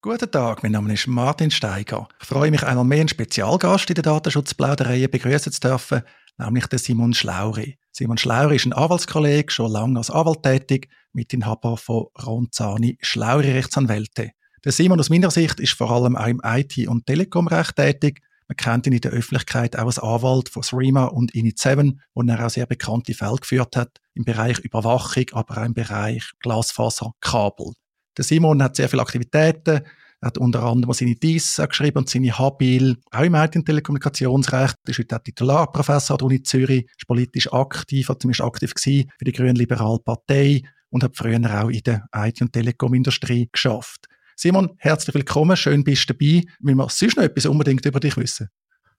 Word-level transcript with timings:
Guten 0.00 0.30
Tag, 0.30 0.62
mein 0.62 0.70
Name 0.70 0.94
ist 0.94 1.08
Martin 1.08 1.50
Steiger. 1.50 2.06
Ich 2.20 2.28
freue 2.28 2.52
mich 2.52 2.62
einmal 2.62 2.84
mehr, 2.84 3.00
einen 3.00 3.08
Spezialgast 3.08 3.90
in 3.90 3.94
der 3.94 4.04
Datenschutzplauderei 4.04 5.08
begrüßen 5.08 5.50
zu 5.50 5.58
dürfen, 5.58 6.02
nämlich 6.36 6.68
den 6.68 6.78
Simon 6.78 7.14
Schlauri. 7.14 7.78
Simon 7.90 8.16
Schlauri 8.16 8.54
ist 8.54 8.66
ein 8.66 8.72
Anwaltskollege, 8.72 9.50
schon 9.50 9.72
lange 9.72 9.98
als 9.98 10.08
Anwalt 10.08 10.44
tätig, 10.44 10.88
Mitinhaber 11.12 11.76
von 11.76 12.06
Ronzani 12.24 12.96
Schlauri 13.00 13.50
Rechtsanwälte. 13.50 14.30
Der 14.64 14.70
Simon 14.70 15.00
aus 15.00 15.10
meiner 15.10 15.32
Sicht 15.32 15.58
ist 15.58 15.72
vor 15.72 15.90
allem 15.90 16.14
auch 16.14 16.28
im 16.28 16.40
IT- 16.44 16.86
und 16.86 17.04
Telekomrecht 17.04 17.74
tätig. 17.74 18.20
Man 18.46 18.54
kennt 18.54 18.86
ihn 18.86 18.92
in 18.92 19.00
der 19.00 19.10
Öffentlichkeit 19.10 19.76
auch 19.76 19.86
als 19.86 19.98
Anwalt 19.98 20.48
von 20.48 20.62
Threema 20.62 21.06
und 21.06 21.32
Init7, 21.32 21.98
wo 22.14 22.22
er 22.22 22.46
auch 22.46 22.50
sehr 22.50 22.66
bekannte 22.66 23.14
Fälle 23.14 23.38
geführt 23.38 23.74
hat 23.74 23.98
im 24.14 24.24
Bereich 24.24 24.60
Überwachung, 24.60 25.24
aber 25.32 25.58
auch 25.58 25.66
im 25.66 25.74
Bereich 25.74 26.30
Glasfaserkabel. 26.38 27.72
Der 28.18 28.24
Simon 28.24 28.60
hat 28.62 28.74
sehr 28.74 28.88
viele 28.88 29.02
Aktivitäten, 29.02 29.80
er 30.20 30.26
hat 30.26 30.38
unter 30.38 30.64
anderem 30.64 30.92
seine 30.92 31.14
DISA 31.14 31.66
geschrieben 31.66 31.98
und 31.98 32.10
seine 32.10 32.36
Habil, 32.36 32.96
auch 33.12 33.22
im 33.22 33.36
IT- 33.36 33.54
und 33.54 33.64
Telekommunikationsrecht. 33.64 34.74
Er 34.84 34.90
ist 34.90 34.98
heute 34.98 35.16
auch 35.16 35.22
Titularprofessor 35.22 36.14
an 36.14 36.18
der 36.18 36.26
Uni 36.26 36.42
Zürich, 36.42 36.86
ist 36.98 37.06
politisch 37.06 37.52
aktiv, 37.52 38.08
hat 38.08 38.20
zumindest 38.20 38.42
aktiv 38.42 38.74
gewesen 38.74 39.12
für 39.16 39.24
die 39.24 39.32
Grünen-Liberale 39.32 40.00
Partei 40.00 40.62
und 40.90 41.04
hat 41.04 41.16
früher 41.16 41.38
auch 41.62 41.68
in 41.68 41.82
der 41.84 42.08
IT- 42.12 42.42
und 42.42 42.52
Telekom-Industrie 42.52 43.48
geschafft. 43.52 44.08
Simon, 44.34 44.70
herzlich 44.78 45.14
willkommen, 45.14 45.56
schön 45.56 45.84
bist 45.84 46.10
du 46.10 46.14
dabei. 46.14 46.42
Will 46.58 46.74
man 46.74 46.88
sonst 46.88 47.16
noch 47.16 47.24
etwas 47.24 47.46
unbedingt 47.46 47.86
über 47.86 48.00
dich 48.00 48.16
wissen? 48.16 48.48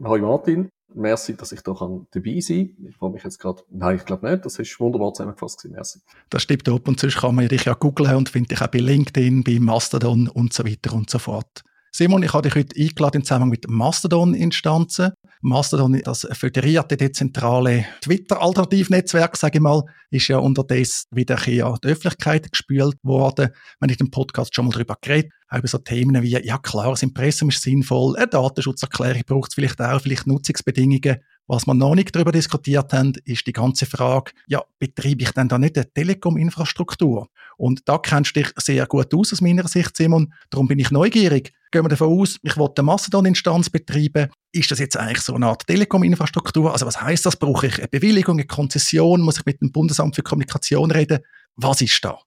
Hallo 0.02 0.26
Martin, 0.26 0.70
merci, 0.94 1.36
dass 1.36 1.52
ich 1.52 1.62
da 1.62 1.74
dabei 1.74 2.40
sein 2.40 2.76
kann. 2.76 2.88
Ich 2.88 2.96
freue 2.96 3.12
mich 3.12 3.24
jetzt 3.24 3.40
gerade, 3.40 3.64
nein, 3.70 3.98
ich 3.98 4.06
glaube 4.06 4.30
nicht, 4.30 4.46
das 4.46 4.60
ist 4.60 4.80
wunderbar 4.80 5.14
zusammengefasst 5.14 5.62
gewesen, 5.62 5.76
merci. 5.76 6.00
Das 6.30 6.44
stimmt 6.44 6.68
ab 6.70 6.88
und 6.88 7.00
sonst 7.00 7.18
kann 7.18 7.36
man 7.36 7.48
dich 7.48 7.66
ja 7.66 7.74
googlen 7.74 8.16
und 8.16 8.30
findet 8.30 8.52
dich 8.52 8.62
auch 8.62 8.68
bei 8.68 8.80
LinkedIn, 8.80 9.44
bei 9.44 9.60
Mastodon 9.60 10.28
und 10.28 10.54
so 10.54 10.66
weiter 10.66 10.94
und 10.94 11.10
so 11.10 11.20
fort. 11.20 11.64
Simon, 11.92 12.22
ich 12.22 12.34
habe 12.34 12.48
dich 12.48 12.56
heute 12.56 12.80
eingeladen 12.80 13.18
im 13.18 13.24
Zusammenhang 13.24 13.50
mit 13.50 13.68
Mastodon-Instanzen. 13.68 15.12
Mastodon, 15.42 16.00
das 16.04 16.28
föderierte, 16.34 16.98
dezentrale 16.98 17.86
Twitter-Alternativnetzwerk, 18.02 19.36
sage 19.36 19.58
ich 19.58 19.62
mal, 19.62 19.84
ist 20.12 20.28
ja 20.28 20.38
unterdessen 20.38 21.08
wieder 21.12 21.36
in 21.48 21.54
die 21.54 21.64
Öffentlichkeit 21.64 22.52
gespült 22.52 22.96
worden. 23.02 23.50
Haben 23.82 23.90
in 23.90 23.98
dem 23.98 24.12
Podcast 24.12 24.54
schon 24.54 24.66
mal 24.66 24.72
darüber 24.72 24.98
geredet, 25.02 25.32
auch 25.50 25.58
über 25.58 25.68
so 25.68 25.80
Themen 25.80 26.22
wie, 26.22 26.30
ja 26.30 26.58
klar, 26.60 26.92
das 26.92 27.04
Impressum 27.04 27.50
ist 27.50 27.64
sinnvoll, 27.64 28.16
eine 28.18 28.28
Datenschutzerklärung 28.28 29.24
braucht 29.26 29.50
es 29.50 29.56
vielleicht 29.56 29.82
auch, 29.82 30.02
vielleicht 30.02 30.28
Nutzungsbedingungen. 30.28 31.18
Was 31.48 31.66
wir 31.66 31.74
noch 31.74 31.96
nicht 31.96 32.16
darüber 32.16 32.32
diskutiert 32.32 32.94
haben, 32.94 33.14
ist 33.26 33.48
die 33.48 33.54
ganze 33.54 33.88
Frage, 33.88 34.34
ja, 34.48 34.64
betreibe 34.78 35.24
ich 35.24 35.32
denn 35.32 35.48
da 35.48 35.58
nicht 35.58 35.78
eine 35.78 35.92
Telekom-Infrastruktur? 35.92 37.28
Und 37.58 37.90
da 37.90 37.98
kennst 37.98 38.36
du 38.36 38.42
dich 38.42 38.52
sehr 38.58 38.86
gut 38.86 39.12
aus 39.16 39.34
aus 39.34 39.42
meiner 39.42 39.68
Sicht, 39.68 39.98
Simon. 39.98 40.32
Darum 40.52 40.68
bin 40.68 40.78
ich 40.78 40.92
neugierig. 40.92 41.52
Gehen 41.72 41.86
wir 41.86 41.90
davon 41.90 42.20
aus, 42.20 42.38
ich 42.42 42.58
will 42.58 42.68
eine 42.76 42.84
Mastodon-Instanz 42.84 43.70
betreiben. 43.70 44.32
Ist 44.52 44.72
das 44.72 44.80
jetzt 44.80 44.98
eigentlich 44.98 45.22
so 45.22 45.36
eine 45.36 45.46
Art 45.46 45.68
Telekom-Infrastruktur? 45.68 46.72
Also 46.72 46.88
was 46.88 47.00
heißt 47.00 47.28
das? 47.28 47.36
Brauche 47.36 47.68
ich 47.68 47.78
eine 47.78 47.88
Bewilligung, 47.88 48.38
eine 48.38 48.48
Konzession? 48.48 49.22
Muss 49.22 49.38
ich 49.38 49.46
mit 49.46 49.62
dem 49.62 49.72
Bundesamt 49.72 50.16
für 50.16 50.24
Kommunikation 50.24 50.90
reden? 50.90 51.20
Was 51.58 51.82
ist 51.82 52.04
da? 52.04 52.18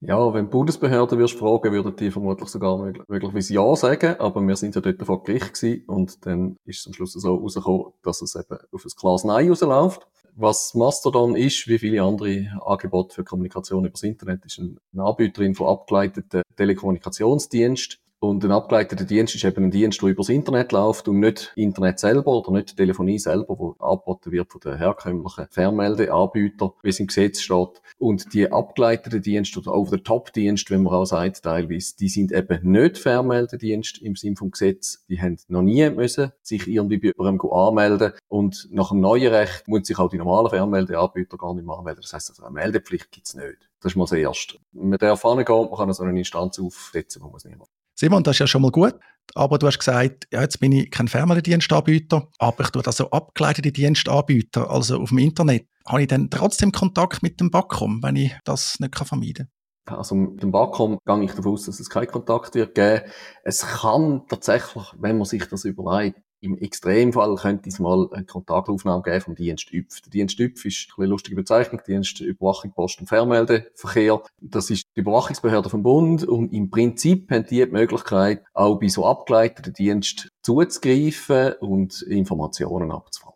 Ja, 0.00 0.32
wenn 0.32 0.46
die 0.46 0.50
Bundesbehörde 0.50 1.18
wirst 1.18 1.36
fragen, 1.36 1.72
würden 1.72 1.96
die 1.96 2.12
vermutlich 2.12 2.48
sogar 2.48 2.78
möglich, 2.78 3.04
möglicherweise 3.08 3.54
Ja 3.54 3.74
sagen, 3.74 4.16
aber 4.20 4.40
wir 4.40 4.54
sind 4.56 4.74
ja 4.76 4.80
dort 4.80 5.04
vor 5.04 5.24
Gericht 5.24 5.54
gewesen 5.54 5.84
und 5.86 6.24
dann 6.26 6.56
ist 6.64 6.80
es 6.80 6.86
am 6.86 6.92
Schluss 6.92 7.12
so 7.12 7.34
rausgekommen, 7.36 7.92
dass 8.02 8.22
es 8.22 8.36
eben 8.36 8.58
auf 8.72 8.84
ein 8.84 8.90
klares 8.96 9.24
Nein 9.24 9.48
rausläuft. 9.48 10.06
Was 10.34 10.74
Mastodon 10.74 11.36
ist, 11.36 11.68
wie 11.68 11.78
viele 11.78 12.02
andere 12.02 12.50
Angebote 12.64 13.14
für 13.14 13.24
Kommunikation 13.24 13.84
übers 13.84 14.02
Internet, 14.02 14.44
ist 14.44 14.58
eine 14.58 15.04
Anbieterin 15.04 15.54
von 15.54 15.68
abgeleiteten 15.68 16.42
Telekommunikationsdiensten 16.56 18.01
und 18.22 18.44
ein 18.44 18.52
abgeleiteter 18.52 19.04
Dienst 19.04 19.34
ist 19.34 19.44
eben 19.44 19.64
ein 19.64 19.70
Dienst, 19.72 20.00
der 20.00 20.10
übers 20.10 20.28
Internet 20.28 20.70
läuft 20.70 21.08
und 21.08 21.18
nicht 21.18 21.52
Internet 21.56 21.98
selber 21.98 22.36
oder 22.36 22.52
nicht 22.52 22.76
Telefonie 22.76 23.18
selber, 23.18 23.58
wo 23.58 23.74
angeboten 23.80 24.30
wird 24.30 24.52
von 24.52 24.60
den 24.60 24.76
herkömmlichen 24.76 25.48
Fernmeldeanbietern, 25.50 26.70
wie 26.84 26.88
es 26.88 27.00
im 27.00 27.08
Gesetz 27.08 27.40
steht. 27.40 27.82
Und 27.98 28.32
die 28.32 28.52
abgeleiteten 28.52 29.22
Dienste 29.22 29.58
oder 29.58 29.74
Over-the-Top-Dienste, 29.74 30.72
wenn 30.72 30.84
man 30.84 30.94
auch 30.94 31.04
sagt, 31.04 31.42
teilweise, 31.42 31.96
die 31.96 32.08
sind 32.08 32.30
eben 32.30 32.70
nicht 32.70 32.98
Fernmeldedienste 32.98 34.04
im 34.04 34.14
Sinne 34.14 34.36
vom 34.36 34.52
Gesetz. 34.52 35.04
Die 35.08 35.20
haben 35.20 35.36
noch 35.48 35.62
nie 35.62 35.90
müssen 35.90 36.30
sich 36.42 36.68
irgendwie 36.68 36.98
bei 36.98 37.12
jemandem 37.18 37.50
anmelden 37.50 38.12
und 38.28 38.68
nach 38.70 38.90
dem 38.90 39.00
neuen 39.00 39.34
Recht 39.34 39.66
muss 39.66 39.88
sich 39.88 39.98
auch 39.98 40.10
die 40.10 40.18
normalen 40.18 40.48
Fernmeldeanbieter 40.48 41.36
gar 41.36 41.54
nicht 41.54 41.66
mehr 41.66 41.76
anmelden. 41.76 42.02
Das 42.02 42.12
heisst, 42.12 42.30
also 42.30 42.44
eine 42.44 42.54
Meldepflicht 42.54 43.10
gibt's 43.10 43.34
nicht. 43.34 43.68
Das 43.80 43.90
ist 43.90 43.96
mal 43.96 44.04
das 44.04 44.12
Erste. 44.12 44.58
Man 44.70 44.96
darf 44.96 45.22
hingehen, 45.22 45.68
man 45.68 45.76
kann 45.76 45.92
so 45.92 46.04
eine 46.04 46.16
Instanz 46.16 46.60
aufsetzen, 46.60 47.20
wo 47.20 47.26
man 47.26 47.38
es 47.38 47.44
nicht 47.44 47.58
macht. 47.58 47.81
Simon, 48.02 48.24
das 48.24 48.34
ist 48.34 48.40
ja 48.40 48.46
schon 48.48 48.62
mal 48.62 48.72
gut. 48.72 48.94
Aber 49.36 49.58
du 49.58 49.68
hast 49.68 49.78
gesagt, 49.78 50.26
ja, 50.32 50.40
jetzt 50.40 50.58
bin 50.58 50.72
ich 50.72 50.90
kein 50.90 51.06
Fernmeldedienstanbieter, 51.06 52.26
aber 52.40 52.64
ich 52.64 52.70
tue 52.70 52.84
also 52.84 53.08
abgeleitete 53.10 53.70
Dienstanbieter, 53.70 54.68
also 54.68 54.98
auf 54.98 55.10
dem 55.10 55.18
Internet. 55.18 55.68
Habe 55.86 56.02
ich 56.02 56.08
dann 56.08 56.28
trotzdem 56.28 56.72
Kontakt 56.72 57.22
mit 57.22 57.38
dem 57.38 57.52
Backcom, 57.52 58.02
wenn 58.02 58.16
ich 58.16 58.32
das 58.44 58.80
nicht 58.80 58.98
vermeiden 58.98 59.48
kann? 59.86 59.98
Also 59.98 60.16
mit 60.16 60.42
dem 60.42 60.50
Backcom 60.50 60.98
gehe 61.06 61.22
ich 61.22 61.30
davon 61.30 61.52
aus, 61.52 61.66
dass 61.66 61.78
es 61.78 61.88
keinen 61.88 62.08
Kontakt 62.08 62.56
wird 62.56 62.74
geben. 62.74 63.02
Es 63.44 63.64
kann 63.64 64.22
tatsächlich, 64.28 64.84
wenn 64.98 65.18
man 65.18 65.24
sich 65.24 65.46
das 65.46 65.64
überlegt, 65.64 66.18
im 66.42 66.58
Extremfall 66.58 67.36
könnte 67.36 67.68
es 67.68 67.78
mal 67.78 68.08
eine 68.12 68.24
Kontaktaufnahme 68.24 69.02
geben 69.02 69.20
vom 69.20 69.34
Dienst 69.36 69.72
ÜPF. 69.72 70.00
Der 70.02 70.10
Dienst 70.10 70.38
ÜPF 70.40 70.64
ist 70.64 70.88
eine 70.98 71.06
lustige 71.06 71.36
Bezeichnung, 71.36 71.80
Dienst 71.86 72.20
Überwachung, 72.20 72.72
Post- 72.72 73.00
und 73.00 73.06
Fernmeldeverkehr. 73.06 74.22
Das 74.40 74.68
ist 74.70 74.84
die 74.96 75.00
Überwachungsbehörde 75.00 75.70
vom 75.70 75.82
Bund 75.82 76.24
und 76.24 76.52
im 76.52 76.68
Prinzip 76.70 77.30
haben 77.30 77.46
die 77.46 77.64
die 77.64 77.72
Möglichkeit, 77.72 78.42
auch 78.54 78.78
bei 78.78 78.88
so 78.88 79.06
abgeleiteten 79.06 79.72
Diensten 79.72 80.28
zuzugreifen 80.42 81.54
und 81.60 82.02
Informationen 82.02 82.90
abzufragen. 82.90 83.31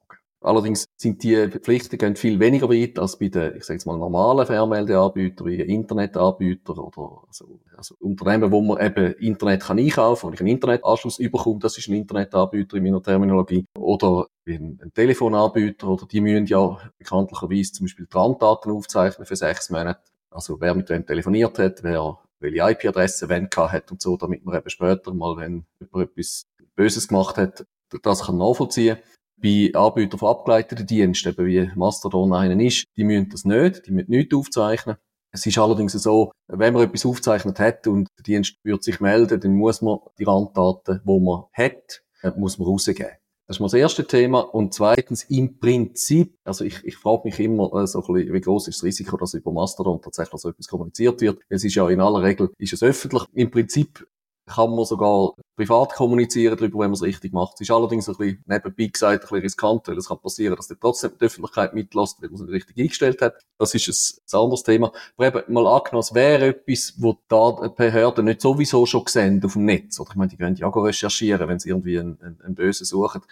Allerdings 0.46 0.84
sind 0.96 1.24
die 1.24 1.48
Pflichten 1.48 2.14
viel 2.14 2.38
weniger 2.38 2.68
weit 2.68 3.00
als 3.00 3.18
bei 3.18 3.26
den, 3.26 3.56
ich 3.56 3.64
sage 3.64 3.78
jetzt 3.78 3.84
mal, 3.84 3.98
normalen 3.98 4.46
Fernmeldeanbietern 4.46 5.44
wie 5.44 5.60
Internetanbieter 5.60 6.78
oder 6.78 7.24
also, 7.26 7.58
also 7.76 7.96
Unternehmen, 7.98 8.52
wo 8.52 8.60
man 8.60 8.80
eben 8.80 9.14
Internet 9.14 9.64
kann 9.64 9.80
einkaufen, 9.80 10.28
wo 10.28 10.32
ich 10.32 10.38
einen 10.38 10.50
Internetanschluss 10.50 11.18
überkomme, 11.18 11.58
das 11.58 11.76
ist 11.78 11.88
ein 11.88 11.96
Internetanbieter 11.96 12.76
in 12.76 12.84
meiner 12.84 13.02
Terminologie. 13.02 13.64
Oder 13.76 14.28
ein, 14.46 14.78
ein 14.80 14.92
Telefonanbieter, 14.94 15.88
oder 15.88 16.06
die 16.06 16.20
müssen 16.20 16.46
ja 16.46 16.78
bekanntlicherweise 16.96 17.72
zum 17.72 17.86
Beispiel 17.86 18.06
Trantdaten 18.06 18.70
aufzeichnen 18.70 19.26
für 19.26 19.34
sechs 19.34 19.68
Monate. 19.70 20.12
Also 20.30 20.60
wer 20.60 20.76
mit 20.76 20.88
wem 20.90 21.04
telefoniert 21.04 21.58
hat, 21.58 21.82
wer 21.82 22.20
welche 22.38 22.70
IP-Adresse 22.70 23.28
wenn 23.28 23.48
hat 23.52 23.90
und 23.90 24.00
so, 24.00 24.16
damit 24.16 24.44
man 24.44 24.56
eben 24.56 24.70
später 24.70 25.12
mal, 25.12 25.36
wenn 25.38 25.66
jemand 25.80 26.10
etwas 26.10 26.46
Böses 26.76 27.08
gemacht 27.08 27.36
hat, 27.36 27.66
das 28.02 28.26
kann 28.26 28.38
nachvollziehen 28.38 28.98
bei 29.40 29.70
Anbietern 29.74 30.18
von 30.18 30.30
abgeleiteten 30.30 30.86
Diensten, 30.86 31.28
eben 31.28 31.46
wie 31.46 31.70
Mastodon 31.74 32.32
einen 32.32 32.60
ist, 32.60 32.84
die 32.96 33.04
müssen 33.04 33.28
das 33.28 33.44
nicht, 33.44 33.86
die 33.86 33.92
müssen 33.92 34.10
nichts 34.10 34.34
aufzeichnen. 34.34 34.96
Es 35.32 35.44
ist 35.44 35.58
allerdings 35.58 35.92
so, 35.92 36.32
wenn 36.48 36.72
man 36.72 36.84
etwas 36.84 37.04
aufgezeichnet 37.04 37.58
hat 37.60 37.86
und 37.86 38.08
der 38.18 38.22
Dienst 38.22 38.56
wird 38.62 38.82
sich 38.82 39.00
melden, 39.00 39.38
dann 39.38 39.54
muss 39.54 39.82
man 39.82 39.98
die 40.18 40.24
Randdaten, 40.24 41.02
die 41.04 41.20
man 41.20 41.44
hat, 41.52 42.02
äh, 42.22 42.30
muss 42.36 42.58
man 42.58 42.68
rausgeben. 42.68 43.12
Das 43.46 43.56
ist 43.56 43.60
mal 43.60 43.66
das 43.66 43.74
erste 43.74 44.04
Thema. 44.04 44.40
Und 44.40 44.74
zweitens, 44.74 45.22
im 45.24 45.58
Prinzip, 45.60 46.36
also 46.42 46.64
ich, 46.64 46.82
ich 46.84 46.96
frage 46.96 47.22
mich 47.24 47.38
immer 47.38 47.72
äh, 47.74 47.86
so 47.86 48.02
ein 48.02 48.14
bisschen, 48.14 48.34
wie 48.34 48.40
groß 48.40 48.66
ist 48.68 48.78
das 48.78 48.84
Risiko, 48.84 49.16
dass 49.16 49.34
über 49.34 49.52
Mastodon 49.52 50.02
tatsächlich 50.02 50.40
so 50.40 50.48
etwas 50.48 50.66
kommuniziert 50.66 51.20
wird. 51.20 51.40
Es 51.48 51.62
ist 51.62 51.74
ja 51.76 51.88
in 51.88 52.00
aller 52.00 52.22
Regel, 52.22 52.50
ist 52.58 52.72
es 52.72 52.82
öffentlich. 52.82 53.22
Im 53.34 53.50
Prinzip 53.50 54.04
kann 54.46 54.70
man 54.74 54.84
sogar 54.84 55.32
privat 55.56 55.94
kommunizieren 55.94 56.56
darüber, 56.56 56.80
wenn 56.80 56.90
man 56.90 56.94
es 56.94 57.02
richtig 57.02 57.32
macht. 57.32 57.54
Es 57.54 57.62
ist 57.62 57.70
allerdings 57.70 58.08
ein 58.08 58.16
bisschen, 58.16 58.44
nebenbei 58.46 58.86
gesagt, 58.86 59.14
ein 59.14 59.20
bisschen 59.20 59.42
riskant, 59.42 59.88
weil 59.88 59.98
es 59.98 60.08
kann 60.08 60.20
passieren, 60.20 60.54
dass 60.56 60.68
der 60.68 60.78
trotzdem 60.78 61.12
die 61.20 61.24
Öffentlichkeit 61.24 61.74
mitlässt, 61.74 62.22
weil 62.22 62.28
man 62.30 62.36
es 62.36 62.42
nicht 62.42 62.54
richtig 62.54 62.78
eingestellt 62.78 63.22
hat. 63.22 63.34
Das 63.58 63.74
ist 63.74 63.88
ein, 63.88 64.22
ein 64.32 64.44
anderes 64.44 64.62
Thema. 64.62 64.92
Aber 65.16 65.26
eben, 65.26 65.52
mal 65.52 65.66
angenommen, 65.66 66.00
es 66.00 66.14
wäre 66.14 66.46
etwas, 66.48 66.94
wo 66.98 67.14
die 67.14 67.68
Behörden 67.76 68.26
nicht 68.26 68.40
sowieso 68.40 68.86
schon 68.86 69.06
sehen 69.06 69.42
auf 69.44 69.54
dem 69.54 69.64
Netz. 69.64 69.98
Oder 69.98 70.10
ich 70.10 70.16
meine, 70.16 70.30
die 70.30 70.36
können 70.36 70.56
ja 70.56 70.68
auch 70.68 70.76
recherchieren, 70.76 71.48
wenn 71.48 71.58
sie 71.58 71.70
irgendwie 71.70 71.98
einen, 71.98 72.20
einen, 72.20 72.40
einen 72.42 72.54
Bösen 72.54 72.84
suchen 72.84 73.22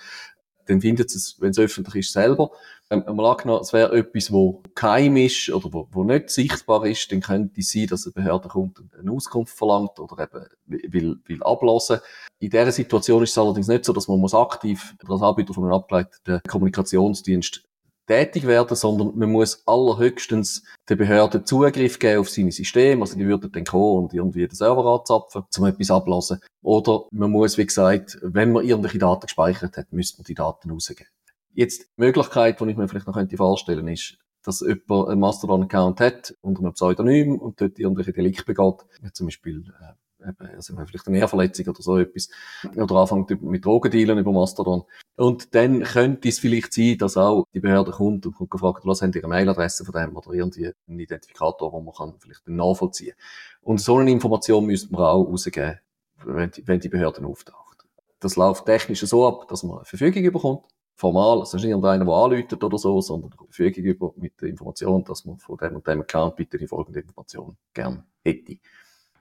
dann 0.66 0.80
findet 0.80 1.14
es, 1.14 1.36
wenn 1.40 1.50
es 1.50 1.58
öffentlich 1.58 2.06
ist, 2.06 2.12
selber. 2.12 2.50
Ähm, 2.90 3.04
mal 3.14 3.32
angenommen, 3.32 3.62
es 3.62 3.72
wäre 3.72 3.96
etwas, 3.96 4.32
wo 4.32 4.62
geheim 4.74 5.16
ist 5.16 5.50
oder 5.50 5.72
wo, 5.72 5.88
wo 5.90 6.04
nicht 6.04 6.30
sichtbar 6.30 6.84
ist, 6.86 7.10
dann 7.10 7.20
könnte 7.20 7.60
es 7.60 7.70
sein, 7.70 7.86
dass 7.86 8.06
eine 8.06 8.12
Behörde 8.12 8.48
kommt 8.48 8.80
und 8.80 8.94
eine 8.94 9.10
Auskunft 9.10 9.56
verlangt 9.56 9.98
oder 9.98 10.22
eben 10.22 10.92
will, 10.92 11.20
will 11.26 11.42
ablassen. 11.42 12.00
In 12.38 12.50
dieser 12.50 12.72
Situation 12.72 13.22
ist 13.22 13.30
es 13.30 13.38
allerdings 13.38 13.68
nicht 13.68 13.84
so, 13.84 13.92
dass 13.92 14.08
man 14.08 14.20
muss 14.20 14.34
aktiv 14.34 14.94
als 15.08 15.22
Anbieter 15.22 15.54
von 15.54 15.64
einem 15.64 15.74
abgeleiteten 15.74 16.40
Kommunikationsdienst 16.46 17.66
tätig 18.06 18.46
werden, 18.46 18.76
sondern 18.76 19.16
man 19.16 19.30
muss 19.30 19.62
allerhöchstens 19.66 20.64
der 20.88 20.96
Behörde 20.96 21.44
Zugriff 21.44 21.98
geben 21.98 22.20
auf 22.20 22.30
seine 22.30 22.52
Systeme. 22.52 23.02
Also 23.02 23.16
die 23.16 23.26
würden 23.26 23.50
dann 23.50 23.64
kommen 23.64 24.04
und 24.04 24.14
irgendwie 24.14 24.46
den 24.46 24.54
Server 24.54 24.84
anzapfen, 24.84 25.44
um 25.56 25.64
etwas 25.66 25.90
ablassen. 25.90 26.40
Oder 26.62 27.04
man 27.10 27.30
muss, 27.30 27.58
wie 27.58 27.66
gesagt, 27.66 28.18
wenn 28.22 28.52
man 28.52 28.64
irgendwelche 28.64 28.98
Daten 28.98 29.26
gespeichert 29.26 29.76
hat, 29.76 29.92
müsste 29.92 30.18
man 30.18 30.24
die 30.24 30.34
Daten 30.34 30.70
rausgeben. 30.70 31.06
Jetzt, 31.52 31.82
die 31.82 32.02
Möglichkeit, 32.02 32.60
die 32.60 32.70
ich 32.70 32.76
mir 32.76 32.88
vielleicht 32.88 33.06
noch 33.06 33.14
könnte 33.14 33.36
vorstellen 33.36 33.86
ist, 33.88 34.18
dass 34.42 34.60
jemand 34.60 35.08
einen 35.08 35.20
Mastodon-Account 35.20 36.00
hat 36.00 36.34
unter 36.42 36.60
einem 36.60 36.74
Pseudonym 36.74 37.38
und 37.38 37.60
dort 37.60 37.78
irgendwelche 37.78 38.12
Delikte 38.12 38.44
begeht, 38.44 38.84
zum 39.12 39.26
Beispiel 39.26 39.72
äh, 39.80 39.94
also 40.38 40.74
vielleicht 40.86 41.06
eine 41.06 41.18
Ehrverletzung 41.18 41.68
oder 41.68 41.82
so 41.82 41.98
etwas, 41.98 42.28
oder 42.76 42.96
anfängt 42.96 43.42
mit 43.42 43.64
Drogendealen 43.64 44.18
über 44.18 44.32
Mastodon. 44.32 44.84
Und 45.16 45.54
dann 45.54 45.82
könnte 45.82 46.28
es 46.28 46.38
vielleicht 46.38 46.72
sein, 46.72 46.98
dass 46.98 47.16
auch 47.16 47.46
die 47.54 47.60
Behörde 47.60 47.92
kommt 47.92 48.26
und 48.26 48.50
gefragt, 48.50 48.82
was 48.84 49.02
haben 49.02 49.12
ihre 49.12 49.28
Mailadresse 49.28 49.84
von 49.84 49.92
dem 49.92 50.16
oder 50.16 50.32
irgendwie 50.32 50.72
einen 50.88 50.98
Identifikator, 50.98 51.72
wo 51.72 51.80
man 51.80 51.94
kann 51.94 52.14
vielleicht 52.18 52.48
nachvollziehen 52.48 53.14
Und 53.62 53.80
so 53.80 53.98
eine 53.98 54.10
Information 54.10 54.66
müsste 54.66 54.92
man 54.92 55.02
auch 55.02 55.24
rausgeben, 55.24 55.78
wenn 56.24 56.50
die, 56.50 56.66
wenn 56.66 56.80
die 56.80 56.88
Behörde 56.88 57.24
auftaucht. 57.24 57.84
Das 58.20 58.36
läuft 58.36 58.66
technisch 58.66 59.00
so 59.00 59.26
ab, 59.26 59.48
dass 59.48 59.62
man 59.62 59.76
eine 59.78 59.84
Verfügung 59.84 60.22
bekommt 60.32 60.64
formal, 60.94 61.40
also 61.40 61.56
nicht 61.56 61.66
irgendeiner, 61.66 62.04
der 62.04 62.14
anläutet 62.14 62.62
oder 62.62 62.78
so, 62.78 63.00
sondern 63.00 63.32
eine 63.32 63.46
Verfügung 63.48 63.84
über, 63.84 64.14
mit 64.16 64.40
der 64.40 64.48
Information, 64.48 65.04
dass 65.04 65.24
man 65.24 65.38
von 65.38 65.56
dem 65.56 65.76
und 65.76 65.86
dem 65.86 66.00
Account 66.00 66.36
bitte 66.36 66.58
die 66.58 66.66
folgende 66.66 67.00
Information 67.00 67.56
gern 67.72 68.04
hätte. 68.22 68.58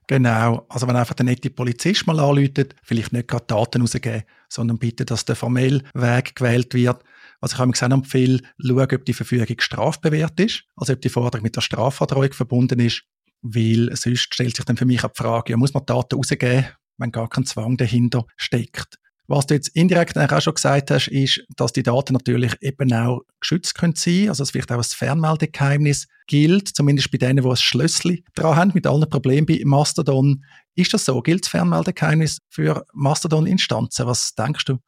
Genau, 0.07 0.65
also 0.69 0.87
wenn 0.87 0.95
einfach 0.97 1.13
der 1.13 1.25
nette 1.25 1.49
Polizist 1.49 2.05
mal 2.07 2.19
anläutet, 2.19 2.75
vielleicht 2.83 3.13
nicht 3.13 3.27
gerade 3.27 3.45
Daten 3.47 3.81
rausgeben, 3.81 4.23
sondern 4.49 4.77
bitte, 4.77 5.05
dass 5.05 5.25
der 5.25 5.35
formelle 5.35 5.81
Weg 5.93 6.35
gewählt 6.35 6.73
wird. 6.73 7.01
Also 7.39 7.55
ich 7.55 7.59
habe 7.59 7.67
mir 7.67 7.73
gesagt, 7.73 7.93
empfehle, 7.93 8.41
schauen, 8.59 8.79
ob 8.79 9.05
die 9.05 9.13
Verfügung 9.13 9.55
strafbewehrt 9.59 10.39
ist, 10.39 10.63
also 10.75 10.93
ob 10.93 11.01
die 11.01 11.09
Forderung 11.09 11.43
mit 11.43 11.55
der 11.55 11.61
Strafverdrohung 11.61 12.33
verbunden 12.33 12.79
ist, 12.79 13.03
weil 13.41 13.95
sonst 13.95 14.33
stellt 14.33 14.55
sich 14.55 14.65
dann 14.65 14.77
für 14.77 14.85
mich 14.85 15.03
auch 15.03 15.11
die 15.11 15.21
Frage, 15.21 15.51
ja, 15.51 15.57
muss 15.57 15.73
man 15.73 15.85
Daten 15.85 16.15
rausgeben, 16.15 16.65
wenn 16.97 17.11
gar 17.11 17.29
kein 17.29 17.45
Zwang 17.45 17.77
dahinter 17.77 18.25
steckt. 18.37 18.97
Was 19.27 19.47
du 19.47 19.53
jetzt 19.53 19.69
indirekt 19.69 20.17
auch 20.17 20.41
schon 20.41 20.53
gesagt 20.53 20.91
hast, 20.91 21.07
ist, 21.07 21.45
dass 21.55 21.71
die 21.71 21.83
Daten 21.83 22.13
natürlich 22.13 22.55
eben 22.61 22.91
auch 22.93 23.21
geschützt 23.39 23.75
können 23.75 23.95
sein, 23.95 24.27
also 24.27 24.43
es 24.43 24.51
vielleicht 24.51 24.71
auch 24.71 24.77
als 24.77 24.93
Fernmeldegeheimnis 24.93 26.07
gilt, 26.27 26.67
zumindest 26.67 27.09
bei 27.09 27.17
denen, 27.17 27.41
die 27.41 27.49
ein 27.49 27.55
Schlüssel 27.55 28.19
dran 28.35 28.55
haben, 28.55 28.71
mit 28.73 28.85
allen 28.85 29.09
Problemen 29.09 29.45
bei 29.45 29.61
Mastodon. 29.63 30.43
Ist 30.75 30.93
das 30.93 31.05
so? 31.05 31.21
Gilt 31.21 31.45
das 31.45 31.49
Fernmeldegeheimnis 31.49 32.39
für 32.49 32.85
Mastodon-Instanzen? 32.93 34.07
Was 34.07 34.33
denkst 34.35 34.65
du? 34.65 34.79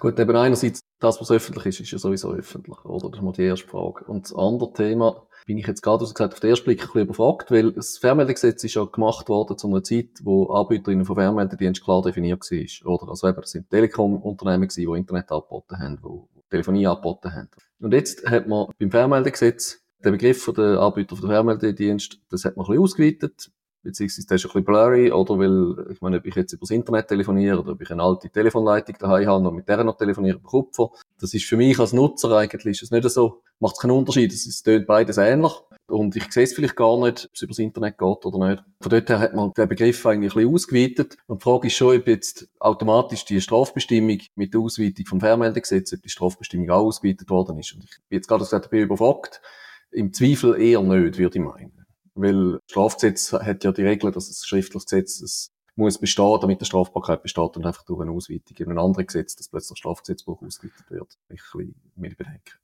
Gut, 0.00 0.18
eben 0.18 0.36
einerseits, 0.36 0.80
das, 1.00 1.20
was 1.20 1.30
öffentlich 1.30 1.66
ist, 1.66 1.80
ist 1.80 1.92
ja 1.92 1.98
sowieso 1.98 2.32
öffentlich, 2.32 2.84
oder? 2.84 3.10
Das 3.10 3.18
ist 3.18 3.24
mal 3.24 3.32
die 3.32 3.42
erste 3.42 3.66
Frage. 3.66 4.04
Und 4.06 4.24
das 4.24 4.34
andere 4.34 4.72
Thema, 4.72 5.26
bin 5.48 5.56
ich 5.56 5.66
jetzt 5.66 5.80
gerade, 5.80 6.04
gesagt, 6.04 6.34
auf 6.34 6.40
den 6.40 6.50
ersten 6.50 6.66
Blick 6.66 6.82
ein 6.82 6.86
bisschen 6.88 7.00
überfragt, 7.00 7.50
weil 7.50 7.72
das 7.72 7.96
Fernmeldegesetz 7.96 8.62
ist 8.64 8.74
ja 8.74 8.84
gemacht 8.84 9.30
worden 9.30 9.56
zu 9.56 9.66
einer 9.66 9.82
Zeit, 9.82 10.10
wo 10.22 10.52
Anbieterinnen 10.52 11.06
von 11.06 11.16
Fernmeldediensten 11.16 11.86
klar 11.86 12.02
definiert 12.02 12.42
war, 12.42 12.92
oder? 12.92 13.08
Also 13.08 13.28
eben, 13.28 13.40
das 13.40 13.52
sind 13.52 13.70
Telekom-Unternehmen 13.70 14.68
gewesen, 14.68 14.92
die 14.92 14.98
Internet 14.98 15.32
angeboten 15.32 15.78
haben, 15.78 15.98
die 16.04 16.50
Telefonie 16.50 16.86
angeboten 16.86 17.32
haben. 17.32 17.48
Und 17.80 17.94
jetzt 17.94 18.28
hat 18.28 18.46
man 18.46 18.66
beim 18.78 18.90
Fernmeldegesetz 18.90 19.80
den 20.04 20.12
Begriff 20.12 20.42
von 20.42 20.54
der 20.54 20.80
Anbieter 20.80 21.16
von 21.16 21.26
der 21.26 21.36
Fernmeldedienst, 21.36 22.20
das 22.28 22.44
hat 22.44 22.58
man 22.58 22.66
ein 22.66 22.72
bisschen 22.72 22.82
ausgeweitet, 22.82 23.50
beziehungsweise 23.82 24.26
das 24.26 24.40
ist 24.40 24.44
ein 24.44 24.48
bisschen 24.48 24.64
blurry, 24.64 25.12
oder? 25.12 25.38
Weil, 25.38 25.92
ich 25.92 26.00
meine, 26.00 26.18
ob 26.18 26.26
ich 26.26 26.34
jetzt 26.34 26.52
übers 26.52 26.70
Internet 26.70 27.08
telefoniere 27.08 27.60
oder 27.60 27.72
ob 27.72 27.80
ich 27.80 27.90
eine 27.90 28.02
alte 28.02 28.30
Telefonleitung 28.30 28.96
daheim 28.98 29.26
habe 29.26 29.48
und 29.48 29.56
mit 29.56 29.68
der 29.68 29.84
noch 29.84 29.96
telefoniere 29.96 30.36
über 30.38 30.48
Kupfer, 30.48 30.90
das 31.20 31.34
ist 31.34 31.44
für 31.44 31.56
mich 31.56 31.78
als 31.78 31.92
Nutzer 31.92 32.36
eigentlich 32.36 32.82
ist 32.82 32.92
nicht 32.92 33.08
so, 33.10 33.42
macht 33.60 33.74
es 33.76 33.80
keinen 33.80 33.92
Unterschied. 33.92 34.32
Es 34.32 34.46
ist 34.46 34.64
beides 34.86 35.16
ähnlich. 35.16 35.52
Und 35.88 36.14
ich 36.16 36.30
sehe 36.30 36.44
es 36.44 36.52
vielleicht 36.52 36.76
gar 36.76 36.98
nicht, 37.00 37.24
ob 37.24 37.30
es 37.34 37.42
übers 37.42 37.58
Internet 37.58 37.96
geht 37.96 38.26
oder 38.26 38.50
nicht. 38.50 38.62
Von 38.80 38.90
dort 38.90 39.08
her 39.08 39.18
hat 39.20 39.34
man 39.34 39.52
den 39.54 39.68
Begriff 39.68 40.04
eigentlich 40.04 40.34
ein 40.34 40.36
bisschen 40.36 40.54
ausgeweitet. 40.54 41.16
Und 41.26 41.40
die 41.40 41.44
Frage 41.44 41.66
ist 41.68 41.74
schon, 41.74 41.96
ob 41.96 42.06
jetzt 42.06 42.46
automatisch 42.58 43.24
die 43.24 43.40
Strafbestimmung 43.40 44.18
mit 44.34 44.52
der 44.52 44.60
Ausweitung 44.60 45.06
vom 45.06 45.20
Fernmeldegesetz, 45.20 45.94
ob 45.94 46.02
die 46.02 46.10
Strafbestimmung 46.10 46.68
auch 46.70 46.84
ausgeweitet 46.84 47.30
worden 47.30 47.58
ist. 47.58 47.72
Und 47.72 47.84
ich 47.84 47.90
bin 48.08 48.18
jetzt 48.18 48.28
gerade 48.28 48.44
gesagt, 48.44 48.68
ich 48.70 48.80
überfragt. 48.80 49.40
Im 49.90 50.12
Zweifel 50.12 50.60
eher 50.60 50.82
nicht, 50.82 51.16
würde 51.16 51.38
ich 51.38 51.44
meinen. 51.44 51.77
Weil 52.20 52.52
das 52.52 52.70
Strafgesetz 52.70 53.32
hat 53.32 53.64
ja 53.64 53.72
die 53.72 53.82
Regel, 53.82 54.10
dass 54.10 54.28
es 54.28 54.46
schriftliches 54.46 54.86
Gesetz 54.86 55.20
es 55.20 55.52
muss 55.76 55.98
bestehen, 55.98 56.38
damit 56.40 56.60
die 56.60 56.64
Strafbarkeit 56.64 57.22
besteht 57.22 57.56
und 57.56 57.64
einfach 57.64 57.84
durch 57.84 58.00
eine 58.00 58.10
Ausweitung 58.10 58.56
in 58.56 58.72
ein 58.72 58.78
anderes 58.78 59.06
Gesetz, 59.06 59.36
dass 59.36 59.48
plötzlich 59.48 59.70
das 59.70 59.78
Strafgesetzbuch 59.78 60.42
ausgeweitet 60.42 60.90
wird. 60.90 61.16
Ich 61.28 61.40
ein 61.54 61.74
bisschen 61.96 62.16
bedenken. 62.16 62.58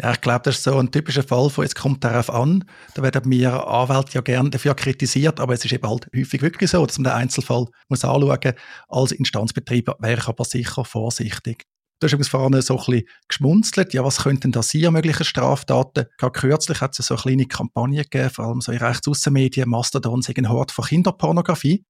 Ja, 0.00 0.12
ich 0.12 0.20
glaube, 0.20 0.42
das 0.44 0.56
ist 0.56 0.64
so 0.64 0.78
ein 0.78 0.90
typischer 0.90 1.22
Fall 1.22 1.50
von, 1.50 1.64
jetzt 1.64 1.74
kommt 1.74 2.02
darauf 2.04 2.30
an, 2.30 2.64
da 2.94 3.02
werden 3.02 3.30
wir 3.30 3.66
Anwälte 3.66 4.12
ja 4.14 4.20
gerne 4.22 4.48
dafür 4.48 4.74
kritisiert, 4.74 5.40
aber 5.40 5.52
es 5.52 5.64
ist 5.64 5.72
eben 5.72 5.86
halt 5.86 6.08
häufig 6.16 6.40
wirklich 6.40 6.70
so, 6.70 6.86
dass 6.86 6.96
man 6.98 7.04
den 7.04 7.12
Einzelfall 7.12 7.66
muss 7.88 8.04
anschauen 8.04 8.40
muss. 8.42 8.54
Als 8.88 9.12
Instanzbetreiber 9.12 9.96
wäre 9.98 10.20
ich 10.20 10.28
aber 10.28 10.44
sicher 10.44 10.84
vorsichtig. 10.86 11.66
Du 12.00 12.06
hast 12.06 12.14
übrigens 12.14 12.28
vorhin 12.28 12.62
so 12.62 12.78
ein 12.78 12.84
bisschen 12.86 13.02
geschmunzelt. 13.28 13.92
Ja, 13.92 14.02
was 14.02 14.22
könnten 14.22 14.52
da 14.52 14.62
sein 14.62 14.90
mögliche 14.90 15.22
Straftaten? 15.22 16.06
Gerade 16.16 16.32
kürzlich 16.32 16.80
hat 16.80 16.98
es 16.98 17.06
so 17.06 17.14
eine 17.14 17.20
kleine 17.20 17.44
Kampagne 17.44 18.04
gegeben, 18.04 18.30
vor 18.30 18.46
allem 18.46 18.62
so 18.62 18.72
in 18.72 18.78
Rechtsaußenmedien, 18.78 19.68
Mastodon 19.68 20.22
sei 20.22 20.32
ein 20.38 20.48
Hort 20.48 20.72
von 20.72 20.86
Kinderpornografie. 20.86 21.84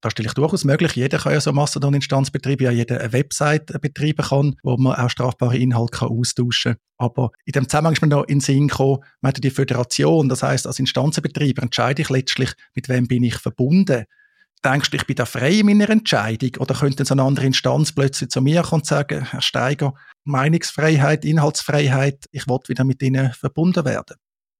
Da 0.00 0.10
stelle 0.10 0.28
ich 0.28 0.34
durchaus 0.34 0.62
möglich. 0.64 0.92
Jeder 0.92 1.18
kann 1.18 1.32
ja 1.32 1.40
so 1.40 1.52
Mastodon-Instanz 1.52 2.30
betreiben, 2.30 2.62
ja 2.62 2.70
jeder 2.70 3.00
eine 3.00 3.12
Website 3.12 3.66
betreiben 3.80 4.24
kann, 4.24 4.54
wo 4.62 4.76
man 4.76 4.94
auch 4.94 5.10
strafbare 5.10 5.58
Inhalte 5.58 6.06
austauschen 6.06 6.74
kann. 6.74 6.80
Aber 6.98 7.30
in 7.44 7.52
dem 7.52 7.68
Zusammenhang 7.68 7.94
ist 7.94 8.02
mir 8.02 8.08
noch 8.08 8.22
in 8.22 8.38
den 8.38 8.40
Sinn 8.40 8.68
gekommen, 8.68 8.98
man 9.20 9.30
hat 9.30 9.42
die 9.42 9.50
Föderation, 9.50 10.28
das 10.28 10.44
heißt 10.44 10.68
als 10.68 10.78
Instanzenbetreiber 10.78 11.62
entscheide 11.62 12.02
ich 12.02 12.08
letztlich, 12.08 12.52
mit 12.76 12.88
wem 12.88 13.08
bin 13.08 13.24
ich 13.24 13.38
verbunden 13.38 14.04
denkst 14.64 14.90
du, 14.90 14.96
ich 14.96 15.06
bin 15.06 15.16
da 15.16 15.26
frei 15.26 15.60
in 15.60 15.66
meiner 15.66 15.90
Entscheidung? 15.90 16.50
Oder 16.58 16.74
könnte 16.74 17.04
so 17.04 17.14
eine 17.14 17.22
andere 17.22 17.46
Instanz 17.46 17.92
plötzlich 17.92 18.30
zu 18.30 18.40
mir 18.40 18.62
kommen 18.62 18.82
und 18.82 18.86
sagen, 18.86 19.24
Herr 19.24 19.42
Steiger, 19.42 19.94
Meinungsfreiheit, 20.24 21.24
Inhaltsfreiheit, 21.24 22.26
ich 22.32 22.46
will 22.48 22.58
wieder 22.66 22.84
mit 22.84 23.02
Ihnen 23.02 23.32
verbunden 23.32 23.84
werden? 23.84 24.16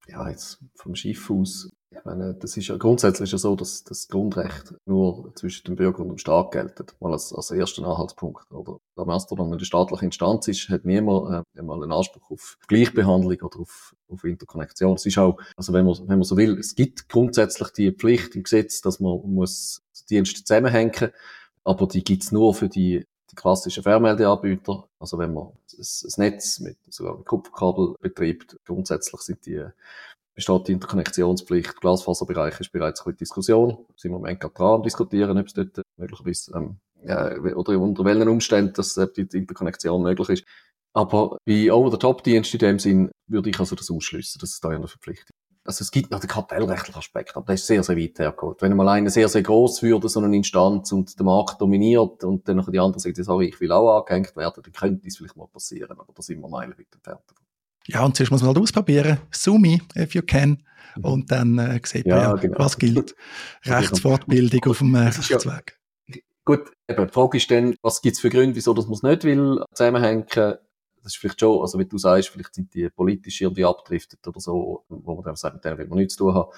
Ja, 0.08 0.28
jetzt 0.28 0.60
vom 0.74 0.94
Schiff 0.94 1.30
aus 1.30 1.68
ich 1.98 2.04
meine, 2.04 2.34
das 2.34 2.56
ist 2.56 2.68
ja 2.68 2.76
grundsätzlich 2.76 3.32
ja 3.32 3.38
so, 3.38 3.56
dass 3.56 3.84
das 3.84 4.08
Grundrecht 4.08 4.74
nur 4.86 5.32
zwischen 5.34 5.64
dem 5.64 5.76
Bürger 5.76 6.00
und 6.00 6.08
dem 6.08 6.18
Staat 6.18 6.50
gelten. 6.50 6.86
Mal 7.00 7.12
als, 7.12 7.32
als 7.32 7.50
erster 7.50 7.84
Anhaltspunkt. 7.84 8.50
Oder 8.50 8.78
da 8.96 9.04
Mastodon 9.04 9.52
eine 9.52 9.64
staatliche 9.64 10.04
Instanz 10.04 10.48
ist, 10.48 10.68
hat 10.68 10.84
niemand 10.84 11.44
äh, 11.54 11.62
mal 11.62 11.82
einen 11.82 11.92
Anspruch 11.92 12.30
auf 12.30 12.58
Gleichbehandlung 12.66 13.38
oder 13.40 13.60
auf, 13.60 13.94
auf 14.08 14.24
Interkonnektion. 14.24 14.94
Es 14.94 15.06
ist 15.06 15.18
auch, 15.18 15.38
also 15.56 15.72
wenn 15.72 15.86
man, 15.86 15.96
wenn 16.00 16.18
man 16.18 16.24
so 16.24 16.36
will, 16.36 16.58
es 16.58 16.74
gibt 16.74 17.08
grundsätzlich 17.08 17.68
die 17.70 17.92
Pflicht 17.92 18.34
im 18.34 18.42
Gesetz, 18.42 18.80
dass 18.80 19.00
man 19.00 19.20
muss 19.24 19.82
Dienste 20.06 20.44
zusammenhängen, 20.44 21.10
aber 21.64 21.86
die 21.86 22.04
gibt's 22.04 22.32
nur 22.32 22.54
für 22.54 22.68
die 22.68 23.06
die 23.30 23.34
klassischen 23.34 23.82
Fernmeldeanbieter, 23.82 24.88
also 25.00 25.18
wenn 25.18 25.34
man 25.34 25.48
das 25.76 26.16
Netz 26.16 26.60
mit 26.60 26.76
sogar 26.88 27.18
mit 27.18 27.26
Kupferkabel 27.26 27.96
betreibt, 28.00 28.56
grundsätzlich 28.64 29.20
sind 29.22 29.44
die 29.46 29.64
besteht 30.36 30.68
die 30.68 30.72
Interkonnektionspflicht. 30.72 31.80
Glasfaserbereich 31.80 32.60
ist 32.60 32.70
bereits 32.70 33.04
eine 33.04 33.14
Diskussion. 33.14 33.86
Sind 33.96 34.10
wir 34.10 34.16
im 34.16 34.22
Moment 34.22 34.38
gerade 34.38 34.54
dran 34.54 34.82
diskutieren, 34.82 35.38
ob 35.38 35.46
es 35.46 35.54
dort 35.54 35.80
möglicherweise, 35.96 36.52
ähm, 36.54 36.76
ja, 37.02 37.34
oder 37.56 37.80
unter 37.80 38.04
welchen 38.04 38.28
Umständen 38.28 38.74
dass 38.74 38.96
äh, 38.98 39.08
die 39.16 39.26
Interkonnektion 39.34 40.02
möglich 40.02 40.28
ist. 40.28 40.44
Aber 40.92 41.38
bei 41.46 41.72
Over-the-Top-Diensten 41.72 42.56
in 42.56 42.60
dem 42.60 42.78
Sinn 42.78 43.10
würde 43.26 43.50
ich 43.50 43.58
also 43.58 43.76
das 43.76 43.90
ausschließen, 43.90 44.38
dass 44.38 44.50
es 44.50 44.60
da 44.60 44.68
eine 44.68 44.88
Verpflichtung 44.88 45.34
also 45.66 45.82
es 45.82 45.90
gibt 45.90 46.10
noch 46.10 46.20
den 46.20 46.28
kartellrechtlichen 46.28 46.98
Aspekt, 46.98 47.36
aber 47.36 47.46
der 47.46 47.54
ist 47.56 47.66
sehr, 47.66 47.82
sehr 47.82 47.96
weit 47.96 48.18
hergeholt. 48.18 48.62
Wenn 48.62 48.74
mal 48.76 48.88
eine 48.88 49.10
sehr, 49.10 49.28
sehr 49.28 49.42
groß 49.42 49.82
würde, 49.82 50.08
so 50.08 50.20
eine 50.20 50.34
Instanz, 50.34 50.92
und 50.92 51.18
der 51.18 51.24
Markt 51.24 51.60
dominiert, 51.60 52.24
und 52.24 52.48
dann 52.48 52.56
noch 52.56 52.70
die 52.70 52.78
andere 52.78 53.00
sagt, 53.00 53.16
sorry, 53.16 53.46
ich 53.46 53.60
will 53.60 53.72
auch 53.72 54.00
angehängt 54.00 54.36
werden, 54.36 54.62
dann 54.62 54.72
könnte 54.72 55.04
das 55.04 55.16
vielleicht 55.16 55.36
mal 55.36 55.48
passieren, 55.48 55.98
aber 55.98 56.12
da 56.14 56.22
sind 56.22 56.40
wir 56.40 56.48
meilenweit 56.48 56.86
entfernt 56.94 57.22
davon. 57.26 57.46
Ja, 57.88 58.04
und 58.04 58.16
zuerst 58.16 58.32
muss 58.32 58.42
man 58.42 58.48
halt 58.48 58.58
ausprobieren. 58.58 59.18
Sumi, 59.30 59.80
if 59.96 60.14
you 60.14 60.22
can. 60.22 60.62
Mhm. 60.96 61.04
Und 61.04 61.30
dann 61.30 61.58
äh, 61.58 61.80
sieht 61.84 62.06
man 62.06 62.18
ja, 62.18 62.34
genau. 62.34 62.58
was 62.58 62.78
gilt. 62.78 63.14
Rechtsfortbildung 63.64 64.64
auf 64.70 64.78
dem 64.78 64.94
äh, 64.94 64.98
Rechtsweg. 65.08 65.78
Ja, 66.08 66.16
gut, 66.44 66.72
eben, 66.88 67.06
die 67.06 67.12
Frage 67.12 67.36
ist 67.36 67.50
dann, 67.50 67.76
was 67.82 68.02
gibt 68.02 68.16
es 68.16 68.20
für 68.20 68.30
Gründe, 68.30 68.56
wieso 68.56 68.74
dass 68.74 68.86
man 68.86 68.94
es 68.94 69.02
nicht 69.02 69.24
will 69.24 69.64
zusammenhängen? 69.72 70.26
Das 71.06 71.12
ist 71.12 71.20
vielleicht 71.20 71.38
schon, 71.38 71.60
also 71.60 71.78
wie 71.78 71.84
du 71.84 71.98
sagst, 71.98 72.30
vielleicht 72.30 72.52
sind 72.52 72.74
die 72.74 72.90
politisch 72.90 73.40
irgendwie 73.40 73.64
abdriftet 73.64 74.26
oder 74.26 74.40
so, 74.40 74.82
wo 74.88 75.14
man 75.14 75.22
dann 75.22 75.36
sagt, 75.36 75.54
mit 75.54 75.64
denen 75.64 75.78
will 75.78 75.86
man 75.86 75.98
nichts 75.98 76.16
zu 76.16 76.24
tun 76.24 76.34
haben. 76.34 76.50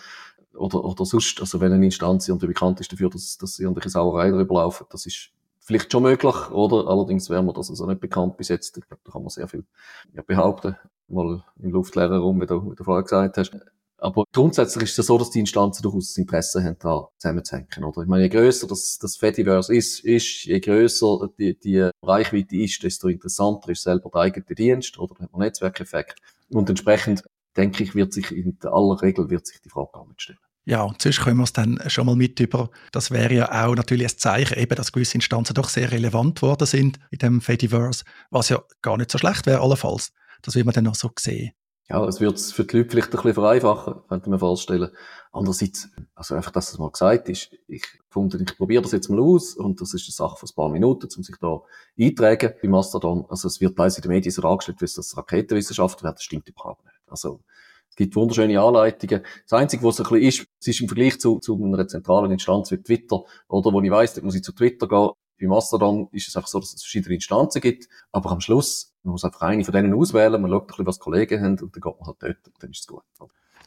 Oder, 0.54 0.82
oder 0.82 1.04
sonst, 1.04 1.38
also 1.38 1.60
wenn 1.60 1.70
eine 1.70 1.84
Instanz 1.84 2.26
irgendwie 2.26 2.46
bekannt 2.46 2.80
ist 2.80 2.90
dafür, 2.90 3.10
dass, 3.10 3.36
dass 3.36 3.58
irgendwelche 3.58 3.90
Sauerei 3.90 4.30
drüber 4.30 4.54
laufen, 4.54 4.86
das 4.88 5.04
ist 5.04 5.32
vielleicht 5.58 5.92
schon 5.92 6.02
möglich, 6.02 6.34
oder? 6.50 6.88
Allerdings 6.88 7.28
wäre 7.28 7.42
mir 7.42 7.52
das 7.52 7.68
also 7.68 7.84
nicht 7.84 8.00
bekannt 8.00 8.38
bis 8.38 8.48
jetzt. 8.48 8.74
Ich 8.78 8.88
glaube, 8.88 9.02
da 9.04 9.12
kann 9.12 9.20
man 9.20 9.28
sehr 9.28 9.48
viel 9.48 9.66
ja, 10.14 10.22
behaupten 10.22 10.76
mal 11.08 11.44
im 11.58 11.70
luftleeren 11.70 12.18
Raum, 12.18 12.40
wie 12.40 12.46
du, 12.46 12.70
wie 12.70 12.74
du 12.74 12.84
vorher 12.84 13.02
gesagt 13.02 13.36
hast. 13.36 13.54
Aber 14.00 14.24
grundsätzlich 14.32 14.84
ist 14.84 14.90
es 14.92 14.96
ja 14.98 15.02
so, 15.02 15.18
dass 15.18 15.30
die 15.30 15.40
Instanzen 15.40 15.82
durchaus 15.82 16.08
das 16.08 16.18
Interesse 16.18 16.62
haben, 16.62 16.76
da 16.78 17.08
zusammenzuhängen, 17.18 17.84
oder? 17.84 18.02
Ich 18.02 18.08
meine, 18.08 18.24
je 18.24 18.28
grösser 18.28 18.68
das, 18.68 18.98
das 18.98 19.16
Fediverse 19.16 19.74
ist, 19.74 20.04
ist, 20.04 20.44
je 20.44 20.60
grösser 20.60 21.28
die, 21.36 21.58
die 21.58 21.90
Reichweite 22.02 22.56
ist, 22.56 22.82
desto 22.82 23.08
interessanter 23.08 23.70
ist 23.70 23.82
selber 23.82 24.10
der 24.14 24.20
eigene 24.22 24.54
Dienst, 24.54 24.98
oder? 24.98 25.16
Hat 25.18 25.32
man 25.32 25.40
Netzwerkeffekt. 25.40 26.16
Und 26.48 26.68
entsprechend, 26.68 27.24
denke 27.56 27.82
ich, 27.82 27.96
wird 27.96 28.12
sich 28.12 28.30
in 28.30 28.56
aller 28.62 29.02
Regel 29.02 29.30
wird 29.30 29.46
sich 29.46 29.60
die 29.60 29.68
Frage 29.68 29.90
gar 29.92 30.06
nicht 30.06 30.22
stellen. 30.22 30.38
Ja, 30.64 30.82
und 30.82 31.00
sonst 31.00 31.20
können 31.20 31.38
wir 31.38 31.44
es 31.44 31.52
dann 31.54 31.80
schon 31.86 32.04
mal 32.06 32.14
mit 32.14 32.38
über. 32.40 32.70
Das 32.92 33.10
wäre 33.10 33.32
ja 33.32 33.66
auch 33.66 33.74
natürlich 33.74 34.12
ein 34.12 34.18
Zeichen, 34.18 34.58
eben, 34.58 34.76
dass 34.76 34.92
gewisse 34.92 35.14
Instanzen 35.14 35.54
doch 35.54 35.70
sehr 35.70 35.90
relevant 35.90 36.42
worden 36.42 36.66
sind 36.66 36.98
in 37.10 37.18
dem 37.18 37.40
Fediverse, 37.40 38.04
was 38.30 38.50
ja 38.50 38.62
gar 38.82 38.98
nicht 38.98 39.10
so 39.10 39.16
schlecht 39.16 39.46
wäre, 39.46 39.62
allenfalls. 39.62 40.12
Das 40.42 40.54
will 40.54 40.64
man 40.64 40.74
dann 40.74 40.84
noch 40.84 40.94
so 40.94 41.10
sehen. 41.18 41.52
Ja, 41.90 42.04
es 42.04 42.20
wird 42.20 42.36
es 42.36 42.52
für 42.52 42.64
die 42.64 42.76
Leute 42.76 42.90
vielleicht 42.90 43.08
ein 43.08 43.12
bisschen 43.12 43.32
vereinfachen, 43.32 43.94
könnte 44.08 44.28
mir 44.28 44.38
vorstellen. 44.38 44.90
Andererseits, 45.32 45.88
also 46.14 46.34
einfach, 46.34 46.50
dass 46.50 46.70
es 46.70 46.78
mal 46.78 46.90
gesagt 46.90 47.30
ist, 47.30 47.50
ich 47.66 47.86
fand, 48.10 48.34
ich 48.34 48.58
probiere 48.58 48.82
das 48.82 48.92
jetzt 48.92 49.08
mal 49.08 49.18
aus 49.20 49.54
und 49.54 49.80
das 49.80 49.94
ist 49.94 50.04
eine 50.06 50.12
Sache 50.12 50.36
von 50.36 50.48
ein 50.50 50.54
paar 50.54 50.68
Minuten, 50.68 51.08
um 51.16 51.22
sich 51.22 51.36
da 51.40 51.62
eintragen 51.98 52.52
bei 52.60 52.68
Mastodon. 52.68 53.24
Also 53.30 53.48
es 53.48 53.62
wird 53.62 53.74
teils 53.76 53.96
in 53.96 54.02
den 54.02 54.10
Medien 54.10 54.32
so 54.32 54.42
dargestellt, 54.42 54.82
wie 54.82 54.84
es 54.84 54.94
das 54.94 55.16
Raketenwissenschaft 55.16 56.02
wäre, 56.02 56.12
das 56.12 56.24
stimmt 56.24 56.46
überhaupt 56.46 56.84
nicht. 56.84 57.00
Also 57.06 57.40
es 57.88 57.96
gibt 57.96 58.14
wunderschöne 58.16 58.60
Anleitungen. 58.60 59.24
Das 59.48 59.58
Einzige, 59.58 59.82
was 59.82 59.98
ein 59.98 60.02
bisschen 60.02 60.22
ist, 60.28 60.46
es 60.60 60.68
ist 60.68 60.80
im 60.82 60.88
Vergleich 60.88 61.18
zu, 61.18 61.38
zu 61.38 61.54
einer 61.56 61.88
zentralen 61.88 62.30
Instanz 62.30 62.70
wie 62.70 62.82
Twitter, 62.82 63.24
oder 63.48 63.72
wo 63.72 63.80
ich 63.80 63.90
weiss, 63.90 64.12
da 64.12 64.20
muss 64.20 64.34
ich 64.34 64.42
zu 64.42 64.52
Twitter 64.52 64.88
gehen, 64.88 65.10
bei 65.40 65.46
Mastodon 65.46 66.08
ist 66.12 66.28
es 66.28 66.36
einfach 66.36 66.48
so, 66.48 66.58
dass 66.58 66.74
es 66.74 66.82
verschiedene 66.82 67.14
Instanzen 67.14 67.62
gibt, 67.62 67.88
aber 68.12 68.30
am 68.30 68.40
Schluss, 68.40 68.94
man 69.08 69.12
muss 69.12 69.24
einfach 69.24 69.40
eine 69.42 69.64
von 69.64 69.72
denen 69.72 69.94
auswählen, 69.94 70.40
man 70.40 70.50
schaut 70.50 70.62
ein 70.62 70.66
bisschen, 70.66 70.86
was 70.86 70.98
Kollegen 70.98 71.42
haben 71.42 71.58
und 71.58 71.74
dann 71.74 71.80
geht 71.80 71.98
man 71.98 72.06
halt 72.06 72.16
dort 72.20 72.46
und 72.46 72.62
dann 72.62 72.70
ist 72.70 72.80
es 72.80 72.86
gut. 72.86 73.02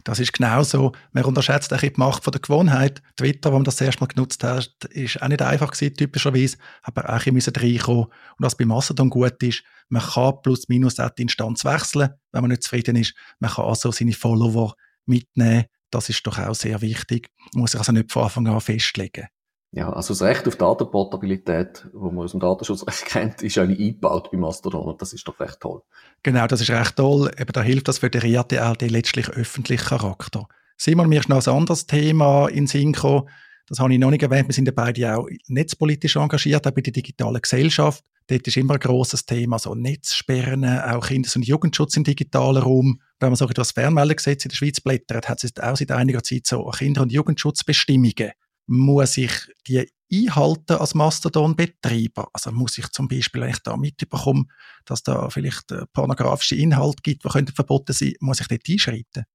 Das 0.04 0.20
ist 0.20 0.34
genau 0.34 0.64
so. 0.64 0.94
Man 1.12 1.26
unterschätzt 1.26 1.70
bisschen 1.70 1.94
die 1.94 2.00
Macht 2.00 2.24
von 2.24 2.32
der 2.32 2.42
Gewohnheit. 2.42 3.02
Twitter, 3.18 3.52
wo 3.52 3.56
man 3.56 3.64
das 3.64 3.82
erste 3.82 4.02
Mal 4.02 4.08
genutzt 4.08 4.44
hat, 4.44 4.86
ist 4.90 5.22
auch 5.22 5.28
nicht 5.28 5.42
einfach 5.42 5.72
gewesen, 5.72 5.96
typischerweise, 5.96 6.58
aber 6.84 7.10
auch 7.10 7.26
ein 7.26 7.34
bisschen 7.34 7.56
reinkommen. 7.56 8.06
Und 8.06 8.40
was 8.40 8.56
bei 8.56 8.66
Mastodon 8.66 9.10
gut 9.10 9.42
ist, 9.44 9.64
man 9.90 10.02
kann 10.02 10.42
plus 10.42 10.70
minus 10.70 11.00
auch 11.00 11.10
die 11.10 11.24
Instanz 11.24 11.66
wechseln, 11.66 12.14
wenn 12.32 12.42
man 12.42 12.52
nicht 12.52 12.64
zufrieden 12.64 12.96
ist. 12.96 13.14
Man 13.40 13.52
kann 13.52 13.66
also 13.66 13.92
seine 13.92 14.14
Follower 14.14 14.76
mitnehmen. 15.06 15.66
Das 15.90 16.10
ist 16.10 16.26
doch 16.26 16.40
auch 16.40 16.56
sehr 16.56 16.82
wichtig. 16.82 17.30
Man 17.54 17.62
muss 17.62 17.72
sich 17.72 17.80
also 17.80 17.92
nicht 17.92 18.12
von 18.12 18.24
Anfang 18.24 18.48
an 18.48 18.62
festlegen. 18.62 19.28
Ja, 19.74 19.90
also 19.94 20.14
das 20.14 20.22
Recht 20.22 20.48
auf 20.50 20.58
Datenportabilität, 20.58 21.88
wo 21.94 22.12
man 22.12 22.26
aus 22.26 22.32
dem 22.32 22.42
Datenschutzrecht 22.42 23.06
kennt, 23.06 23.42
ist 23.42 23.58
eigentlich 23.58 23.80
eingebaut 23.80 24.30
bei 24.30 24.38
Mastodon 24.38 24.86
und 24.86 25.02
das 25.02 25.14
ist 25.14 25.26
doch 25.28 25.40
recht 25.40 25.62
toll. 25.62 25.82
Genau, 26.24 26.46
das 26.46 26.60
ist 26.60 26.70
recht 26.70 26.98
toll. 26.98 27.32
Eben 27.40 27.54
da 27.54 27.62
hilft 27.62 27.88
das 27.88 28.00
föderierte 28.00 28.68
auch 28.68 28.76
den 28.76 28.90
letztlich 28.90 29.30
öffentlichen 29.30 29.86
Charakter. 29.86 30.48
Simon, 30.76 31.08
mir 31.08 31.22
ist 31.22 31.30
noch 31.30 31.46
ein 31.46 31.54
anderes 31.54 31.86
Thema 31.86 32.50
in 32.50 32.68
Synchro. 32.68 33.30
Das 33.68 33.80
habe 33.80 33.94
ich 33.94 34.00
noch 34.00 34.12
nicht 34.12 34.24
erwähnt. 34.24 34.50
Wir 34.50 34.54
sind 34.54 34.66
ja 34.66 34.74
beide 34.76 35.16
auch 35.16 35.28
netzpolitisch 35.48 36.18
engagiert, 36.18 36.68
auch 36.68 36.72
bei 36.72 36.82
der 36.82 36.92
digitalen 36.92 37.42
Gesellschaft. 37.42 38.04
Dort 38.28 38.46
ist 38.48 38.58
immer 38.58 38.74
ein 38.74 38.80
grosses 38.80 39.26
Thema, 39.26 39.58
so 39.58 39.74
Netzsperren, 39.74 40.66
auch 40.66 41.08
Kindes- 41.08 41.36
und 41.38 41.48
Jugendschutz 41.48 41.96
im 41.96 42.04
digitalen 42.04 42.62
Raum. 42.62 43.00
Wenn 43.22 43.30
man 43.30 43.36
so 43.38 43.46
das 43.46 43.72
Fernmeldegesetz 43.72 44.44
in 44.44 44.50
der 44.50 44.56
Schweiz 44.58 44.82
blättert, 44.82 45.30
hat 45.30 45.44
es 45.44 45.58
auch 45.58 45.78
seit 45.78 45.92
einiger 45.92 46.24
Zeit 46.24 46.46
so 46.46 46.66
Kinder- 46.66 47.04
und 47.04 47.14
Jugendschutzbestimmungen 47.14 48.32
muss 48.72 49.18
ich 49.18 49.32
die 49.68 49.92
einhalten 50.12 50.74
als 50.74 50.96
Mastodon-Betreiber? 50.96 52.30
Also 52.32 52.52
muss 52.52 52.78
ich 52.78 52.88
zum 52.92 53.08
Beispiel, 53.08 53.42
wenn 53.42 53.50
ich 53.50 53.60
da 53.60 53.76
mitbekomme, 53.76 54.46
dass 54.86 55.04
da 55.04 55.30
vielleicht 55.30 55.72
äh, 55.72 55.86
pornografische 55.94 56.56
Inhalte 56.56 57.02
gibt, 57.04 57.24
die 57.26 57.52
verboten 57.54 57.94
sein 57.94 58.14
muss 58.22 58.40
ich 58.40 58.48
dort 58.48 58.68
einschreiten? 58.68 59.26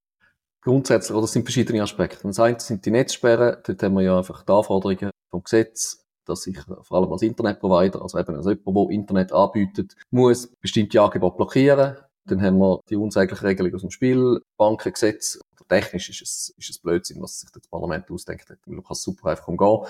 Grundsätzlich, 0.63 1.13
oder 1.13 1.23
das 1.23 1.33
sind 1.33 1.45
verschiedene 1.45 1.83
Aspekte. 1.83 2.27
Das 2.27 2.41
eine 2.41 2.59
sind 2.59 2.85
die 2.85 2.91
Netzsperren, 2.91 3.59
dort 3.65 3.83
haben 3.83 3.95
wir 3.95 4.03
ja 4.03 4.19
einfach 4.19 4.43
die 4.43 4.53
Anforderungen 4.53 5.11
vom 5.31 5.43
Gesetz, 5.43 6.03
dass 6.25 6.47
ich 6.47 6.59
vor 6.83 6.99
allem 6.99 7.13
als 7.13 7.23
Internetprovider, 7.23 8.03
also 8.03 8.19
eben 8.19 8.35
als 8.37 8.47
jemand, 8.47 8.77
der 8.77 8.91
Internet 8.91 9.33
anbietet, 9.33 9.95
muss 10.11 10.49
bestimmte 10.61 11.01
Angebote 11.01 11.37
blockieren. 11.37 11.97
Dann 12.27 12.43
haben 12.43 12.59
wir 12.59 12.81
die 12.89 12.97
unsägliche 12.97 13.45
Regelung 13.45 13.75
aus 13.75 13.83
dem 13.83 13.91
Spielbankengesetz, 13.91 15.39
technisch 15.69 16.11
ist 16.11 16.23
es, 16.23 16.55
ist 16.59 16.71
es 16.71 16.79
Blödsinn, 16.79 17.23
was 17.23 17.41
sich 17.41 17.51
das 17.51 17.67
Parlament 17.69 18.11
ausdenkt 18.11 18.49
hat. 18.51 18.59
Man 18.67 18.85
kann 18.85 18.95
super 18.95 19.31
einfach 19.31 19.49
umgehen. 19.49 19.81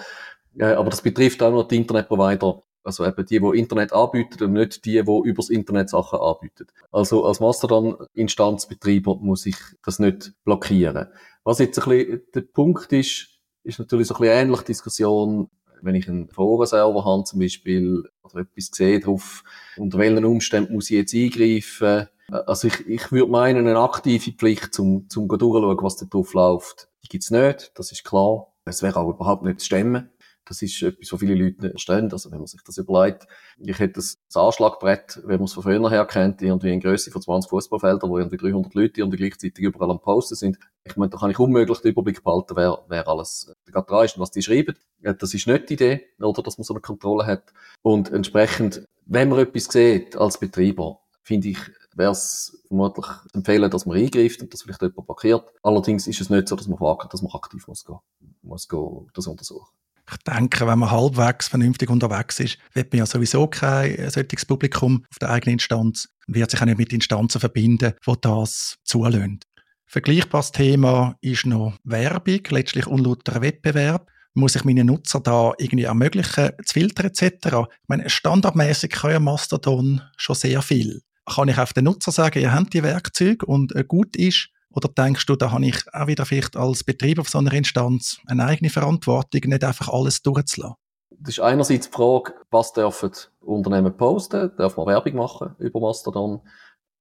Äh, 0.59 0.73
aber 0.73 0.91
das 0.91 1.03
betrifft 1.03 1.43
auch 1.43 1.51
nur 1.51 1.69
die 1.69 1.77
Internetprovider, 1.77 2.63
also 2.83 3.05
eben 3.05 3.27
die, 3.27 3.41
die 3.41 3.59
Internet 3.59 3.93
anbieten 3.93 4.45
und 4.45 4.53
nicht 4.55 4.85
die, 4.85 5.03
die 5.03 5.29
übers 5.29 5.51
Internet 5.51 5.91
Sachen 5.91 6.19
anbieten. 6.19 6.67
Also 6.93 7.25
als 7.25 7.41
Mastodon-Instanzbetreiber 7.41 9.17
muss 9.17 9.45
ich 9.47 9.57
das 9.85 9.99
nicht 9.99 10.33
blockieren. 10.45 11.09
Was 11.45 11.59
jetzt 11.59 11.79
ein 11.79 11.89
bisschen 11.89 12.23
der 12.35 12.41
Punkt 12.43 12.93
ist, 12.93 13.29
ist 13.65 13.79
natürlich 13.79 14.09
so 14.09 14.15
ein 14.15 14.21
bisschen 14.21 14.37
ähnlich 14.37 14.61
Diskussion, 14.63 15.51
wenn 15.83 15.95
ich 15.95 16.09
einen 16.09 16.29
Forenserver 16.29 17.05
habe 17.05 17.25
zum 17.25 17.41
Beispiel, 17.41 18.09
oder 18.23 18.41
etwas 18.41 18.71
sehe 18.73 19.01
drauf, 19.01 19.45
unter 19.77 19.99
welchen 19.99 20.25
Umständen 20.25 20.73
muss 20.75 20.91
ich 20.91 20.97
jetzt 20.97 21.15
eingreifen, 21.15 22.09
also 22.31 22.69
ich, 22.69 22.87
ich 22.87 23.13
würde 23.13 23.31
meinen, 23.31 23.67
eine 23.67 23.79
aktive 23.79 24.33
Pflicht, 24.33 24.75
zum, 24.75 25.09
zum 25.09 25.29
durchschauen, 25.29 25.79
was 25.83 25.97
da 25.97 26.07
drauf 26.07 26.35
läuft, 26.35 26.89
die 27.05 27.09
gibt's 27.09 27.31
nicht, 27.31 27.73
das 27.77 27.93
ist 27.93 28.05
klar. 28.05 28.53
Es 28.65 28.83
wäre 28.83 28.99
auch 28.99 29.09
überhaupt 29.09 29.45
nicht 29.45 29.61
zu 29.61 29.67
stemmen. 29.67 30.11
Das 30.45 30.63
ist 30.63 30.81
etwas, 30.83 31.13
was 31.13 31.21
viele 31.21 31.35
Leute 31.35 31.61
nicht 31.61 31.71
verstehen. 31.73 32.11
Also 32.13 32.31
wenn 32.31 32.39
man 32.39 32.47
sich 32.47 32.63
das 32.65 32.79
überlegt, 32.79 33.27
ich 33.59 33.79
hätte 33.79 33.95
das, 33.95 34.19
Anschlagbrett, 34.33 35.21
wenn 35.25 35.39
man 35.39 35.45
es 35.45 35.53
von 35.53 35.65
früher 35.65 35.91
her 35.91 36.05
kennt, 36.05 36.41
irgendwie 36.41 36.73
in 36.73 36.81
Größe 36.81 37.11
von 37.11 37.21
20 37.21 37.51
Fußballfeldern, 37.51 38.09
wo 38.09 38.19
irgendwie 38.19 38.37
300 38.37 38.75
Leute 38.75 39.01
irgendwie 39.01 39.19
gleichzeitig 39.19 39.65
überall 39.65 39.91
am 39.91 40.01
Posten 40.01 40.37
sind. 40.37 40.59
Ich 40.85 40.97
meine, 40.97 41.11
da 41.11 41.19
kann 41.19 41.31
ich 41.31 41.39
unmöglich 41.39 41.79
den 41.79 41.93
Überblick 41.93 42.23
behalten, 42.23 42.55
wer, 42.57 42.79
wer 42.89 43.09
alles 43.09 43.53
gerade 43.67 43.87
dran 43.87 44.05
ist 44.05 44.17
und 44.17 44.23
was 44.23 44.31
die 44.31 44.43
schreiben. 44.43 44.77
Das 45.01 45.35
ist 45.35 45.47
nicht 45.49 45.69
die 45.69 45.75
Idee, 45.75 46.07
oder, 46.21 46.43
dass 46.43 46.59
man 46.59 46.65
so 46.65 46.75
eine 46.75 46.81
Kontrolle 46.81 47.27
hat. 47.27 47.53
Und 47.83 48.13
entsprechend, 48.13 48.85
wenn 49.05 49.29
man 49.29 49.41
etwas 49.41 49.65
sieht 49.65 50.17
als 50.17 50.39
Betreiber, 50.39 51.01
finde 51.23 51.49
ich, 51.49 51.59
wäre 51.97 52.13
es 52.13 52.63
vermutlich 52.69 53.07
empfehlen, 53.33 53.71
dass 53.71 53.87
man 53.87 53.97
eingreift 53.97 54.41
und 54.43 54.53
das 54.53 54.63
vielleicht 54.63 54.83
jemand 54.83 55.07
blockiert. 55.07 55.45
Allerdings 55.63 56.07
ist 56.07 56.21
es 56.21 56.31
nicht 56.31 56.49
so, 56.49 56.57
dass 56.57 56.69
man 56.69 56.79
fragt, 56.79 57.13
dass 57.13 57.23
man 57.23 57.33
aktiv 57.33 57.67
muss 57.67 57.85
gehen, 57.85 57.99
muss 58.43 58.69
gehen, 58.69 59.09
das 59.15 59.27
untersuchen. 59.27 59.75
Ich 60.09 60.19
denke, 60.19 60.67
wenn 60.69 60.79
man 60.79 60.91
halbwegs 60.91 61.49
vernünftig 61.49 61.91
unterwegs 61.91 62.39
ist, 62.39 62.59
wird 62.75 62.93
man 62.93 63.01
ja 63.01 63.07
sowieso 63.07 63.49
kein 63.49 64.09
solches 64.09 64.45
Publikum 64.45 65.05
auf 65.11 65.19
der 65.19 65.31
eigenen 65.31 65.55
Instanz 65.55 66.09
und 66.29 66.37
wird 66.37 66.51
sich 66.51 66.61
auch 66.61 66.67
nicht 66.67 66.79
mit 66.79 66.93
Instanzen 66.93 67.41
verbinden, 67.41 67.95
wo 68.05 68.15
das 68.15 68.77
zulassen. 68.85 69.41
Vergleichbares 69.87 70.53
Thema 70.53 71.17
ist 71.23 71.47
noch 71.47 71.75
Werbung, 71.83 72.41
letztlich 72.51 72.87
unlauterer 72.87 73.41
Wettbewerb. 73.41 74.09
Muss 74.35 74.55
ich 74.55 74.65
meinen 74.65 74.89
Nutzer 74.89 75.21
da 75.21 75.55
irgendwie 75.59 75.85
ermöglichen, 75.85 76.51
zu 76.65 76.75
filtern 76.75 77.07
etc.? 77.07 77.47
Ich 77.47 77.89
meine, 77.89 78.09
standardmäßig 78.09 78.91
kann 78.91 79.13
ja 79.13 79.21
Mastodon 79.21 80.03
schon 80.17 80.37
sehr 80.37 80.63
viel 80.63 81.03
kann 81.27 81.49
ich 81.49 81.59
auf 81.59 81.73
den 81.73 81.85
Nutzer 81.85 82.13
sagen, 82.13 82.41
ihr 82.41 82.55
habt 82.55 82.73
die 82.73 82.83
Werkzeuge 82.83 83.45
und 83.47 83.75
äh, 83.75 83.85
gut 83.85 84.17
ist? 84.17 84.49
Oder 84.71 84.89
denkst 84.89 85.27
du, 85.27 85.37
da 85.37 85.51
habe 85.53 85.67
ich 85.67 85.83
auch 85.93 86.07
wieder 86.07 86.27
vielleicht 86.27 86.57
als 86.57 86.85
Betreiber 86.85 87.25
von 87.25 87.31
so 87.31 87.39
einer 87.39 87.53
Instanz 87.53 88.19
eine 88.27 88.45
eigene 88.45 88.71
Verantwortung, 88.71 89.41
nicht 89.45 89.65
einfach 89.65 89.89
alles 89.89 90.23
durchzulassen? 90.23 90.77
Das 91.19 91.35
ist 91.35 91.41
einerseits 91.41 91.89
die 91.89 91.93
Frage, 91.93 92.35
was 92.51 92.73
dürfen 92.73 93.13
Unternehmen 93.41 93.97
posten? 93.97 94.51
Darf 94.59 94.77
man 94.77 94.87
Werbung 94.87 95.15
machen 95.15 95.57
über 95.59 95.81
Mastodon? 95.81 96.41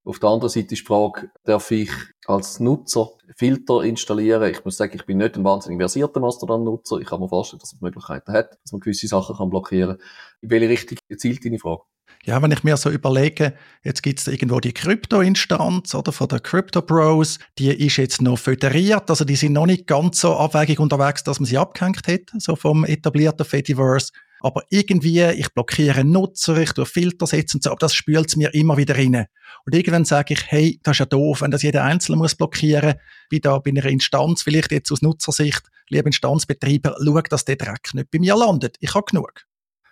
Auf 0.06 0.20
der 0.20 0.30
anderen 0.30 0.50
Seite 0.50 0.74
ist 0.74 0.82
die 0.82 0.86
Frage, 0.86 1.32
darf 1.44 1.72
ich 1.72 1.90
als 2.28 2.60
Nutzer 2.60 3.10
Filter 3.36 3.82
installieren? 3.82 4.52
Ich 4.52 4.64
muss 4.64 4.78
sagen, 4.78 4.96
ich 4.96 5.06
bin 5.06 5.18
nicht 5.18 5.36
ein 5.36 5.44
wahnsinnig 5.44 5.80
versierter 5.80 6.20
Mastodon-Nutzer. 6.20 7.00
Ich 7.00 7.08
kann 7.08 7.20
mir 7.20 7.28
vorstellen, 7.28 7.60
dass 7.60 7.74
man 7.74 7.90
Möglichkeiten 7.90 8.32
hat, 8.32 8.52
dass 8.64 8.72
man 8.72 8.82
gewisse 8.82 9.08
Sachen 9.08 9.50
blockieren 9.50 9.98
kann. 9.98 10.08
In 10.42 10.50
welche 10.52 10.70
Richtung 10.70 10.98
zielt 11.18 11.44
deine 11.44 11.60
Frage? 11.60 11.82
Ja, 12.26 12.42
wenn 12.42 12.52
ich 12.52 12.64
mir 12.64 12.76
so 12.76 12.90
überlege, 12.90 13.54
jetzt 13.84 14.02
gibt 14.02 14.20
es 14.20 14.28
irgendwo 14.28 14.60
die 14.60 14.74
Krypto-Instanz 14.74 15.94
oder 15.94 16.12
von 16.12 16.28
der 16.28 16.40
Crypto 16.40 16.82
Bros, 16.82 17.38
die 17.60 17.70
ist 17.70 17.98
jetzt 17.98 18.20
noch 18.20 18.40
föderiert, 18.40 19.12
also 19.12 19.26
die 19.26 19.36
sind 19.36 19.54
noch 19.54 19.68
nicht 19.68 19.86
ganz 19.86 20.22
so 20.22 20.36
abwägig 20.36 20.80
unterwegs, 20.80 21.24
dass 21.24 21.40
man 21.40 21.46
sie 21.46 21.60
abgehängt 21.60 22.08
hat, 22.08 22.22
so 22.40 22.56
vom 22.56 22.84
etablierten 22.84 23.46
Fediverse. 23.46 24.12
Aber 24.42 24.64
irgendwie, 24.70 25.22
ich 25.24 25.54
blockiere 25.54 26.04
Nutzer, 26.04 26.58
ich 26.58 26.74
tue 26.74 26.86
Filter 26.86 27.28
setzen 27.28 27.58
und 27.58 27.64
so, 27.64 27.70
aber 27.70 27.80
das 27.80 27.94
spült 27.94 28.36
mir 28.38 28.54
immer 28.54 28.78
wieder 28.78 28.96
rein. 28.96 29.26
Und 29.66 29.76
irgendwann 29.76 30.06
sage 30.06 30.34
ich, 30.34 30.46
hey, 30.48 30.80
das 30.84 30.96
ist 30.96 31.00
ja 31.00 31.06
doof, 31.06 31.42
wenn 31.42 31.52
das 31.52 31.64
jeder 31.64 31.84
Einzelne 31.84 32.18
muss 32.18 32.36
blockieren, 32.36 32.96
wie 33.30 33.40
da 33.40 33.58
bei 33.60 33.70
einer 33.70 33.86
Instanz, 33.86 34.42
vielleicht 34.42 34.72
jetzt 34.72 34.92
aus 34.92 35.02
Nutzersicht, 35.02 35.64
lieber 35.90 36.08
Instanzbetreiber, 36.08 36.96
schau, 37.04 37.22
dass 37.22 37.46
der 37.46 37.56
Dreck 37.56 37.94
nicht 37.94 38.12
bei 38.12 38.20
mir 38.20 38.36
landet. 38.36 38.78
Ich 38.80 38.94
habe 38.94 39.06
genug. 39.06 39.46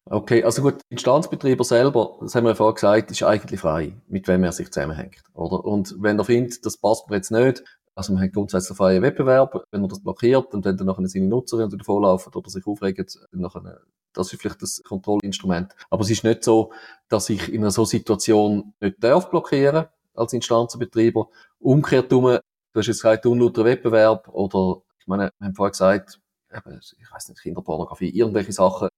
Okay, 0.10 0.44
also 0.44 0.62
gut, 0.62 0.82
Instanzbetreiber 0.90 1.64
selber, 1.64 2.18
das 2.20 2.36
haben 2.36 2.44
wir 2.44 2.50
ja 2.50 2.56
vorhin 2.56 2.76
gesagt, 2.76 3.12
ist 3.12 3.24
eigentlich 3.24 3.62
frei, 3.62 3.96
mit 4.08 4.28
wem 4.28 4.44
er 4.44 4.52
sich 4.52 4.70
zusammenhängt, 4.70 5.24
oder? 5.34 5.64
Und 5.64 5.96
wenn 6.00 6.20
er 6.20 6.26
findet, 6.26 6.66
das 6.66 6.76
passt 6.78 7.10
mir 7.10 7.16
jetzt 7.16 7.32
nicht, 7.32 7.64
also 7.96 8.12
man 8.12 8.22
hat 8.22 8.34
grundsätzlich 8.34 8.78
freien 8.78 9.02
Wettbewerb, 9.02 9.64
wenn 9.72 9.82
er 9.82 9.88
das 9.88 10.04
blockiert 10.04 10.54
und 10.54 10.66
wenn 10.66 10.76
dann 10.76 10.88
nachher 10.88 11.08
seine 11.08 11.28
Nutzer 11.28 11.72
wieder 11.72 11.84
vorlaufen 11.86 12.34
oder 12.34 12.50
sich 12.50 12.68
aufregen, 12.68 13.06
nachher, 13.32 13.80
das 14.14 14.34
ist 14.34 14.42
vielleicht 14.42 14.62
das 14.62 14.82
Kontrollinstrument. 14.84 15.74
Aber 15.90 16.04
es 16.04 16.10
ist 16.10 16.24
nicht 16.26 16.44
so, 16.44 16.74
dass 17.08 17.30
ich 17.30 17.52
in 17.54 17.62
einer 17.62 17.72
so 17.72 17.86
Situation 17.86 18.74
nicht 18.82 19.02
darf 19.02 19.30
blockieren 19.30 19.86
als 20.16 20.34
Instanzenbetreiber. 20.34 21.30
Umgekehrt 21.60 22.12
du 22.12 22.30
hast 22.30 22.42
jetzt 22.88 22.88
gesagt, 22.88 23.26
unlauter 23.26 23.64
Wettbewerb 23.64 24.28
oder, 24.28 24.82
ich 25.00 25.08
meine, 25.08 25.32
wir 25.38 25.48
haben 25.48 25.56
vorhin 25.56 25.72
gesagt, 25.72 26.20
ich 26.52 27.12
weiß 27.12 27.30
nicht, 27.30 27.42
Kinderpornografie, 27.42 28.10
irgendwelche 28.10 28.52
Sachen, 28.52 28.90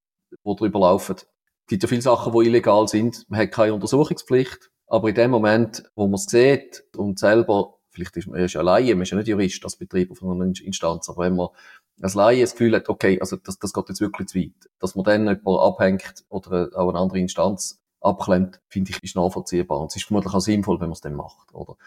die 0.44 0.56
drüber 0.56 0.80
laufen. 0.80 1.16
Es 1.18 1.68
gibt 1.68 1.84
ja 1.84 1.90
viele 1.90 2.02
Sachen, 2.02 2.34
die 2.34 2.48
illegal 2.48 2.88
sind. 2.88 3.30
Man 3.30 3.40
hat 3.40 3.52
keine 3.52 3.74
Untersuchungspflicht. 3.74 4.70
Aber 4.88 5.10
in 5.10 5.16
dem 5.16 5.32
Moment, 5.32 5.84
wo 5.96 6.06
man 6.06 6.16
es 6.16 6.26
sieht 6.26 6.84
und 6.96 7.18
selber, 7.18 7.76
vielleicht 7.90 8.16
ist 8.18 8.28
man 8.28 8.46
ja 8.46 8.62
Laie, 8.62 8.94
man 8.94 9.04
ist 9.04 9.12
ja 9.12 9.18
nicht 9.18 9.28
Jurist 9.28 9.64
als 9.64 9.78
Betreiber 9.78 10.16
von 10.16 10.40
einer 10.40 10.54
Instanz, 10.62 11.10
aber 11.10 11.26
wenn 11.26 11.36
man 11.36 11.48
als 12.02 12.14
Laie 12.14 12.42
das 12.42 12.52
Gefühl 12.52 12.76
hat, 12.76 12.90
okay, 12.90 13.20
also 13.20 13.38
das, 13.38 13.58
das 13.58 13.74
geht 13.74 13.90
jetzt 13.90 14.02
wirklich 14.02 14.28
zu 14.28 14.38
weit, 14.38 14.70
dass 14.80 14.96
man 14.96 15.06
dann 15.06 15.22
jemanden 15.22 15.60
abhängt 15.60 16.26
oder 16.30 16.70
auch 16.76 16.90
eine 16.90 17.00
andere 17.00 17.20
Instanz 17.20 17.82
abklemmt, 18.02 18.60
finde 18.68 18.92
ich, 18.92 19.02
ist 19.02 19.16
nachvollziehbar. 19.16 19.80
Und 19.80 19.88
es 19.88 19.96
ist 19.96 20.06
vermutlich 20.06 20.34
auch 20.34 20.42
sinnvoll, 20.42 20.80
wenn 20.80 20.90
man 20.90 20.94
es 20.94 21.02
dann 21.02 21.16
macht, 21.16 21.54
oder? 21.54 21.78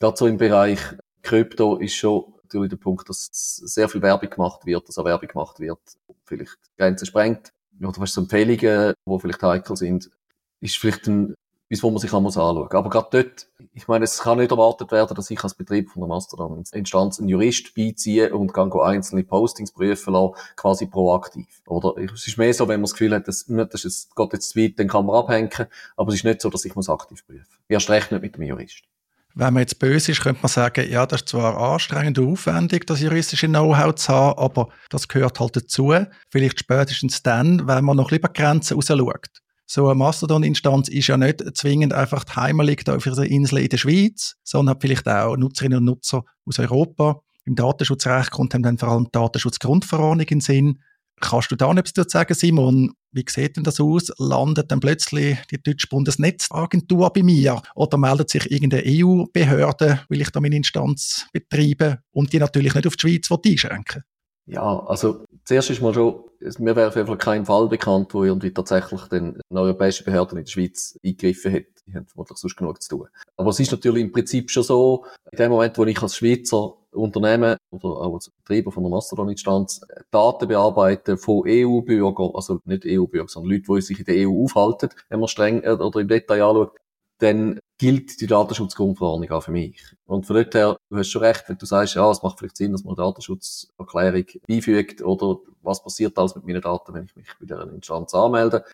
So 0.00 0.26
im 0.26 0.38
Bereich 0.38 0.80
Krypto 1.22 1.76
ist 1.76 1.94
schon 1.94 2.34
natürlich 2.42 2.70
der 2.70 2.76
Punkt, 2.76 3.08
dass 3.08 3.28
sehr 3.30 3.88
viel 3.88 4.02
Werbung 4.02 4.30
gemacht 4.30 4.64
wird, 4.64 4.88
dass 4.88 4.98
auch 4.98 5.04
Werbung 5.04 5.28
gemacht 5.28 5.60
wird, 5.60 5.78
vielleicht 6.24 6.56
Grenzen 6.76 7.06
sprengt. 7.06 7.52
Oder 7.80 8.00
was 8.00 8.12
so 8.12 8.20
Empfehlungen, 8.20 8.94
die 9.06 9.18
vielleicht 9.20 9.42
heikel 9.42 9.76
sind, 9.76 10.10
ist 10.60 10.76
vielleicht 10.76 11.06
ein 11.06 11.34
bis 11.68 11.82
wo 11.82 11.90
man 11.90 12.00
sich 12.00 12.12
anschauen 12.12 12.68
Aber 12.70 12.90
gerade 12.90 13.08
dort, 13.10 13.46
ich 13.74 13.88
meine, 13.88 14.04
es 14.04 14.18
kann 14.20 14.38
nicht 14.38 14.50
erwartet 14.50 14.90
werden, 14.90 15.14
dass 15.14 15.30
ich 15.30 15.42
als 15.44 15.54
Betrieb 15.54 15.90
von 15.90 16.00
der 16.00 16.08
Mastodon-Instanz 16.08 17.18
einen 17.18 17.28
Jurist 17.28 17.74
beiziehe 17.74 18.34
und 18.34 18.52
kann 18.52 18.72
einzelne 18.72 19.22
Postings 19.22 19.72
prüfen 19.72 20.14
lassen, 20.14 20.34
quasi 20.56 20.86
proaktiv. 20.86 21.62
Oder 21.66 21.94
es 22.02 22.26
ist 22.26 22.38
mehr 22.38 22.54
so, 22.54 22.66
wenn 22.68 22.80
man 22.80 22.84
das 22.84 22.92
Gefühl 22.92 23.14
hat, 23.14 23.28
das, 23.28 23.44
das 23.46 23.84
ist, 23.84 24.16
geht 24.16 24.32
jetzt 24.32 24.50
zu 24.50 24.60
weit, 24.60 24.78
dann 24.78 24.88
kann 24.88 25.04
man 25.04 25.16
abhängen, 25.16 25.50
aber 25.96 26.08
es 26.08 26.16
ist 26.16 26.24
nicht 26.24 26.40
so, 26.40 26.48
dass 26.48 26.64
ich 26.64 26.74
muss 26.74 26.88
aktiv 26.88 27.24
prüfen 27.26 27.46
muss. 27.48 27.60
Erst 27.68 27.90
recht 27.90 28.12
nicht 28.12 28.22
mit 28.22 28.36
dem 28.36 28.42
Jurist. 28.44 28.82
Wenn 29.38 29.54
man 29.54 29.60
jetzt 29.60 29.78
böse 29.78 30.10
ist, 30.10 30.20
könnte 30.20 30.42
man 30.42 30.48
sagen, 30.48 30.90
ja, 30.90 31.06
das 31.06 31.20
ist 31.20 31.28
zwar 31.28 31.56
anstrengend 31.56 32.18
und 32.18 32.32
aufwendig, 32.32 32.88
das 32.88 33.00
juristische 33.00 33.46
Know-how 33.46 33.94
zu 33.94 34.12
haben, 34.12 34.36
aber 34.36 34.68
das 34.90 35.06
gehört 35.06 35.38
halt 35.38 35.54
dazu. 35.54 35.94
Vielleicht 36.28 36.58
spätestens 36.58 37.22
dann, 37.22 37.68
wenn 37.68 37.84
man 37.84 37.96
noch 37.96 38.10
lieber 38.10 38.30
Grenzen 38.30 38.74
raus 38.74 38.88
schaut 38.88 39.28
so 39.70 39.86
eine 39.86 39.96
Mastodon-Instanz 39.96 40.88
ist 40.88 41.08
ja 41.08 41.18
nicht 41.18 41.44
zwingend 41.54 41.92
einfach 41.92 42.24
heimelig 42.34 42.84
da 42.84 42.96
auf 42.96 43.06
ihrer 43.06 43.26
Insel 43.26 43.58
in 43.58 43.68
der 43.68 43.76
Schweiz, 43.76 44.36
sondern 44.42 44.74
hat 44.74 44.82
vielleicht 44.82 45.06
auch 45.06 45.36
Nutzerinnen 45.36 45.78
und 45.78 45.84
Nutzer 45.84 46.24
aus 46.46 46.58
Europa. 46.58 47.20
Im 47.44 47.54
Datenschutzrecht 47.54 48.30
kommt 48.30 48.54
dann 48.54 48.78
vor 48.78 48.88
allem 48.88 49.04
die 49.04 49.12
Datenschutzgrundverordnung 49.12 50.26
in 50.26 50.38
den 50.38 50.40
Sinn. 50.40 50.82
Kannst 51.20 51.50
du 51.50 51.56
da 51.56 51.70
etwas 51.72 51.92
dazu 51.92 52.10
sagen, 52.10 52.34
Simon? 52.34 52.92
Wie 53.12 53.24
sieht 53.26 53.56
denn 53.56 53.64
das 53.64 53.80
aus? 53.80 54.12
Landet 54.18 54.70
dann 54.70 54.80
plötzlich 54.80 55.38
die 55.50 55.62
deutsche 55.62 55.88
Bundesnetzagentur 55.88 57.10
bei 57.12 57.22
mir? 57.22 57.62
Oder 57.74 57.96
meldet 57.96 58.30
sich 58.30 58.50
irgendeine 58.50 58.84
EU-Behörde, 58.86 60.00
will 60.08 60.20
ich 60.20 60.30
da 60.30 60.40
meine 60.40 60.56
Instanz 60.56 61.26
betreiben 61.32 61.98
und 62.10 62.32
die 62.32 62.38
natürlich 62.38 62.74
nicht 62.74 62.86
auf 62.86 62.96
die 62.96 63.18
Schweiz 63.18 63.30
einschränken? 63.30 64.04
Ja, 64.46 64.78
also 64.86 65.24
zuerst 65.44 65.68
ist 65.68 65.82
mal 65.82 65.92
schon, 65.92 66.24
mir 66.58 66.74
wäre 66.74 66.88
auf 66.88 66.96
jeden 66.96 67.06
Fall 67.06 67.18
kein 67.18 67.44
Fall 67.44 67.68
bekannt, 67.68 68.14
wo 68.14 68.24
irgendwie 68.24 68.50
tatsächlich 68.50 69.02
den 69.02 69.38
europäische 69.50 70.04
Behörde 70.04 70.38
in 70.38 70.44
der 70.44 70.50
Schweiz 70.50 70.98
eingegriffen 71.04 71.52
hat. 71.52 71.64
Die 71.86 71.94
haben 71.94 72.06
vermutlich 72.06 72.38
sonst 72.38 72.56
genug 72.56 72.80
zu 72.80 72.96
tun. 72.96 73.08
Aber 73.36 73.50
es 73.50 73.60
ist 73.60 73.72
natürlich 73.72 74.02
im 74.02 74.12
Prinzip 74.12 74.50
schon 74.50 74.62
so, 74.62 75.04
in 75.32 75.38
dem 75.38 75.50
Moment, 75.50 75.76
wo 75.76 75.84
ich 75.84 76.00
als 76.02 76.16
Schweizer 76.16 76.77
Unternehmen 76.92 77.56
oder 77.70 77.88
auch 77.88 78.14
als 78.14 78.30
Betreiber 78.30 78.72
von 78.72 78.82
der 78.82 78.90
Mastodon-Instanz 78.90 79.80
Daten 80.10 80.48
bearbeite 80.48 81.16
von 81.16 81.42
EU-Bürgern, 81.46 82.30
also 82.34 82.60
nicht 82.64 82.84
EU-Bürger, 82.86 83.28
sondern 83.28 83.52
Leute, 83.52 83.64
die 83.68 83.80
sich 83.82 83.98
in 83.98 84.04
der 84.04 84.28
EU 84.28 84.44
aufhalten, 84.44 84.90
wenn 85.08 85.20
man 85.20 85.28
streng 85.28 85.62
äh, 85.62 85.70
oder 85.70 86.00
im 86.00 86.08
Detail 86.08 86.42
anschaut, 86.42 86.76
dann 87.18 87.58
gilt 87.78 88.20
die 88.20 88.26
Datenschutzgrundverordnung 88.26 89.30
auch 89.30 89.42
für 89.42 89.50
mich. 89.50 89.80
Und 90.06 90.26
von 90.26 90.36
dort 90.36 90.54
her, 90.54 90.76
du 90.88 90.96
hast 90.96 91.08
schon 91.08 91.22
recht, 91.22 91.44
wenn 91.48 91.58
du 91.58 91.66
sagst, 91.66 91.94
ja, 91.94 92.10
es 92.10 92.22
macht 92.22 92.38
vielleicht 92.38 92.56
Sinn, 92.56 92.72
dass 92.72 92.84
man 92.84 92.96
eine 92.96 93.04
Datenschutzerklärung 93.04 94.24
beifügt 94.46 95.02
oder 95.02 95.38
was 95.62 95.82
passiert 95.82 96.18
alles 96.18 96.34
mit 96.34 96.46
meinen 96.46 96.60
Daten, 96.60 96.94
wenn 96.94 97.04
ich 97.04 97.16
mich 97.16 97.26
bei 97.40 97.46
der 97.46 97.62
Instanz 97.72 98.14
anmelde. 98.14 98.64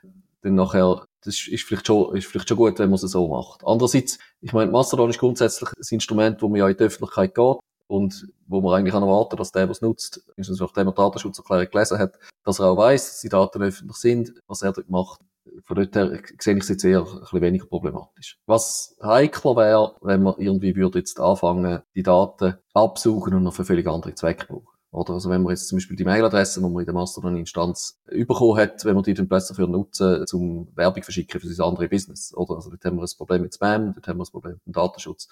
Dann 0.42 0.54
nachher, 0.54 1.06
das 1.22 1.48
ist 1.48 1.64
vielleicht 1.64 1.86
schon, 1.86 2.14
ist 2.14 2.26
vielleicht 2.26 2.48
schon 2.48 2.58
gut, 2.58 2.78
wenn 2.78 2.90
man 2.90 2.96
es 2.96 3.00
so 3.02 3.28
macht. 3.28 3.62
Andererseits, 3.64 4.18
ich 4.40 4.52
meine, 4.52 4.70
Mastodon 4.70 5.08
ist 5.08 5.18
grundsätzlich 5.18 5.70
ein 5.70 5.94
Instrument, 5.94 6.42
wo 6.42 6.48
man 6.48 6.58
ja 6.58 6.68
in 6.68 6.76
die 6.76 6.84
Öffentlichkeit 6.84 7.34
geht 7.34 7.56
und 7.86 8.28
wo 8.46 8.60
man 8.60 8.74
eigentlich 8.74 8.94
erwarten 8.94 9.36
dass 9.36 9.52
der, 9.52 9.68
es 9.70 9.80
nutzt, 9.80 10.22
nachdem 10.36 10.88
er 10.88 10.92
Datenschutzerklärung 10.92 11.70
gelesen 11.70 11.98
hat, 11.98 12.18
dass 12.44 12.58
er 12.58 12.66
auch 12.66 12.76
weiß, 12.76 13.06
dass 13.06 13.20
die 13.20 13.28
Daten 13.28 13.62
öffentlich 13.62 13.96
sind, 13.96 14.34
was 14.46 14.62
er 14.62 14.72
dort 14.72 14.90
macht 14.90 15.20
von 15.64 15.76
dort 15.76 15.94
her 15.94 16.20
sehe 16.38 16.56
ich 16.56 16.62
es 16.62 16.68
jetzt 16.68 16.84
eher 16.84 17.00
ein 17.00 17.20
bisschen 17.20 17.40
weniger 17.40 17.66
problematisch. 17.66 18.38
Was 18.46 18.96
heikler 19.02 19.56
wäre, 19.56 19.96
wenn 20.00 20.22
man 20.22 20.34
irgendwie 20.38 20.74
würde 20.74 20.98
jetzt 20.98 21.20
anfangen, 21.20 21.82
die 21.94 22.02
Daten 22.02 22.54
absuchen 22.72 23.34
und 23.34 23.42
noch 23.42 23.54
für 23.54 23.64
völlig 23.64 23.86
andere 23.86 24.14
Zwecke 24.14 24.46
brauchen. 24.46 24.73
Oder 24.94 25.14
also 25.14 25.28
wenn 25.28 25.42
man 25.42 25.50
jetzt 25.50 25.68
zum 25.68 25.76
Beispiel 25.76 25.96
die 25.96 26.04
Mailadresse, 26.04 26.60
die 26.60 26.68
man 26.68 26.80
in 26.80 26.86
der 26.86 26.94
Mastodon-Instanz 26.94 28.00
bekommen 28.06 28.58
hat, 28.58 28.84
wenn 28.84 28.94
man 28.94 29.02
die 29.02 29.12
dann 29.12 29.28
plötzlich 29.28 29.56
dafür 29.56 29.66
nutzen, 29.66 30.26
zum 30.26 30.68
Werbung 30.76 31.02
verschicken 31.02 31.40
für 31.40 31.52
sein 31.52 31.66
andere 31.66 31.88
Business. 31.88 32.32
Oder 32.34 32.54
also 32.54 32.70
dort 32.70 32.84
haben 32.84 32.96
wir 32.96 33.02
ein 33.02 33.08
Problem 33.16 33.42
mit 33.42 33.54
Spam, 33.54 33.92
dort 33.92 34.06
haben 34.06 34.18
wir 34.18 34.24
ein 34.24 34.30
Problem 34.30 34.52
mit 34.54 34.66
dem 34.66 34.72
Datenschutz. 34.72 35.28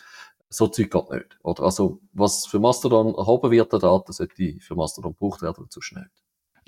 So 0.49 0.67
Zeug 0.67 0.91
geht 0.91 1.11
nicht. 1.11 1.39
Oder 1.43 1.63
also 1.63 2.01
was 2.13 2.47
für 2.47 2.59
Mastodon 2.59 3.15
erhoben 3.15 3.53
wird, 3.53 3.73
der 3.73 3.79
Daten, 3.79 4.13
sollte 4.13 4.57
für 4.61 4.75
Mastodon 4.75 5.13
gebraucht 5.13 5.43
werden, 5.43 5.71
zu 5.71 5.81
schnell 5.81 6.09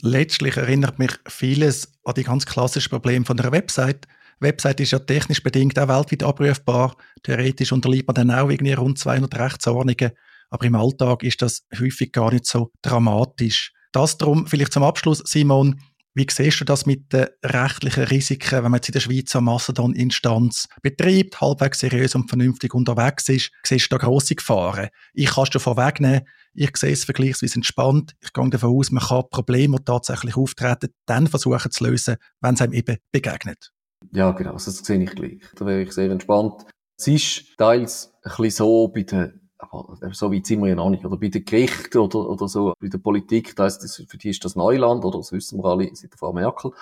letztlich 0.03 0.57
erinnert 0.57 0.99
mich 0.99 1.13
vieles 1.29 1.93
an 2.05 2.15
die 2.15 2.25
ganz 2.25 2.47
klassischen 2.47 2.91
Probleme 2.91 3.25
von 3.25 3.37
der 3.37 3.53
Website. 3.53 4.07
Website 4.41 4.81
ist 4.81 4.91
ja 4.91 4.99
technisch 4.99 5.43
bedingt 5.43 5.79
auch 5.79 5.89
weltweit 5.89 6.23
abrufbar. 6.23 6.97
Theoretisch 7.23 7.73
unterliegt 7.73 8.07
man 8.09 8.15
dann 8.15 8.31
auch 8.31 8.51
irgendwie 8.51 8.73
rund 8.73 8.99
200 8.99 9.39
Rechtsordnungen. 9.39 10.13
Aber 10.51 10.65
im 10.67 10.75
Alltag 10.75 11.23
ist 11.23 11.43
das 11.43 11.67
häufig 11.79 12.13
gar 12.13 12.33
nicht 12.33 12.47
so 12.47 12.71
dramatisch. 12.83 13.73
Das 13.93 14.19
darum 14.19 14.47
vielleicht 14.47 14.73
zum 14.73 14.83
Abschluss, 14.83 15.23
Simon. 15.25 15.81
Wie 16.17 16.27
siehst 16.31 16.61
du 16.61 16.65
das 16.65 16.87
mit 16.87 17.13
den 17.13 17.27
rechtlichen 17.45 18.05
Risiken, 18.05 18.63
wenn 18.63 18.71
man 18.71 18.75
jetzt 18.75 18.89
in 18.89 18.93
der 18.93 19.01
Schweiz 19.01 19.35
eine 19.35 19.47
Mastodon-Instanz 19.47 20.69
betreibt, 20.81 21.41
halbwegs 21.41 21.81
seriös 21.81 22.15
und 22.15 22.29
vernünftig 22.29 22.73
unterwegs 22.73 23.29
ist? 23.29 23.51
Siehst 23.65 23.91
du 23.91 23.97
da 23.97 24.05
grosse 24.05 24.37
Gefahren? 24.37 24.91
Ich 25.13 25.31
kann 25.31 25.43
es 25.43 25.51
dir 25.51 25.59
vorwegnehmen, 25.59 26.23
ich 26.55 26.77
sehe 26.77 26.93
es 26.93 27.05
vergleichsweise 27.05 27.57
entspannt. 27.57 28.15
Ich 28.21 28.33
gehe 28.33 28.49
davon 28.49 28.77
aus, 28.77 28.93
man 28.93 29.03
kann 29.03 29.25
Probleme, 29.29 29.79
die 29.79 29.85
tatsächlich 29.85 30.37
auftreten, 30.37 30.91
dann 31.07 31.27
versuchen 31.27 31.73
zu 31.73 31.85
lösen, 31.85 32.17
wenn 32.41 32.55
es 32.55 32.63
einem 32.63 32.75
eben 32.75 32.99
begegnet. 33.11 33.73
Ja, 34.13 34.31
genau, 34.31 34.53
das 34.53 34.67
sehe 34.67 35.03
ich 35.03 35.11
gleich. 35.11 35.41
Da 35.57 35.67
wäre 35.67 35.83
ich 35.83 35.91
sehr 35.91 36.13
entspannt. 36.13 36.65
Es 36.97 37.09
ist 37.09 37.57
teils 37.59 38.13
ein 38.23 38.31
bisschen 38.31 38.51
so 38.51 38.87
bei 38.87 39.03
den 39.03 39.44
so 40.13 40.33
weit 40.33 40.47
sind 40.47 40.61
wir 40.61 40.69
ja 40.69 40.75
noch 40.75 40.91
nicht. 40.91 41.05
Oder 41.05 41.17
bei 41.17 41.29
den 41.29 41.45
Gerichten 41.45 41.99
oder, 41.99 42.29
oder 42.29 42.49
so, 42.49 42.75
bei 42.81 42.89
der 42.89 42.99
Politik, 42.99 43.57
da 43.57 43.67
ist 43.67 43.79
das, 43.79 44.03
für 44.07 44.19
die 44.19 44.31
ist 44.31 44.45
das 44.45 44.57
Neuland, 44.57 45.05
oder 45.05 45.19
das 45.19 45.33
wissen 45.33 45.59
wir 45.59 45.65
alle 45.65 45.91
seit 45.95 46.13
der 46.13 46.19
Frau 46.19 46.33
Merkel. 46.33 46.73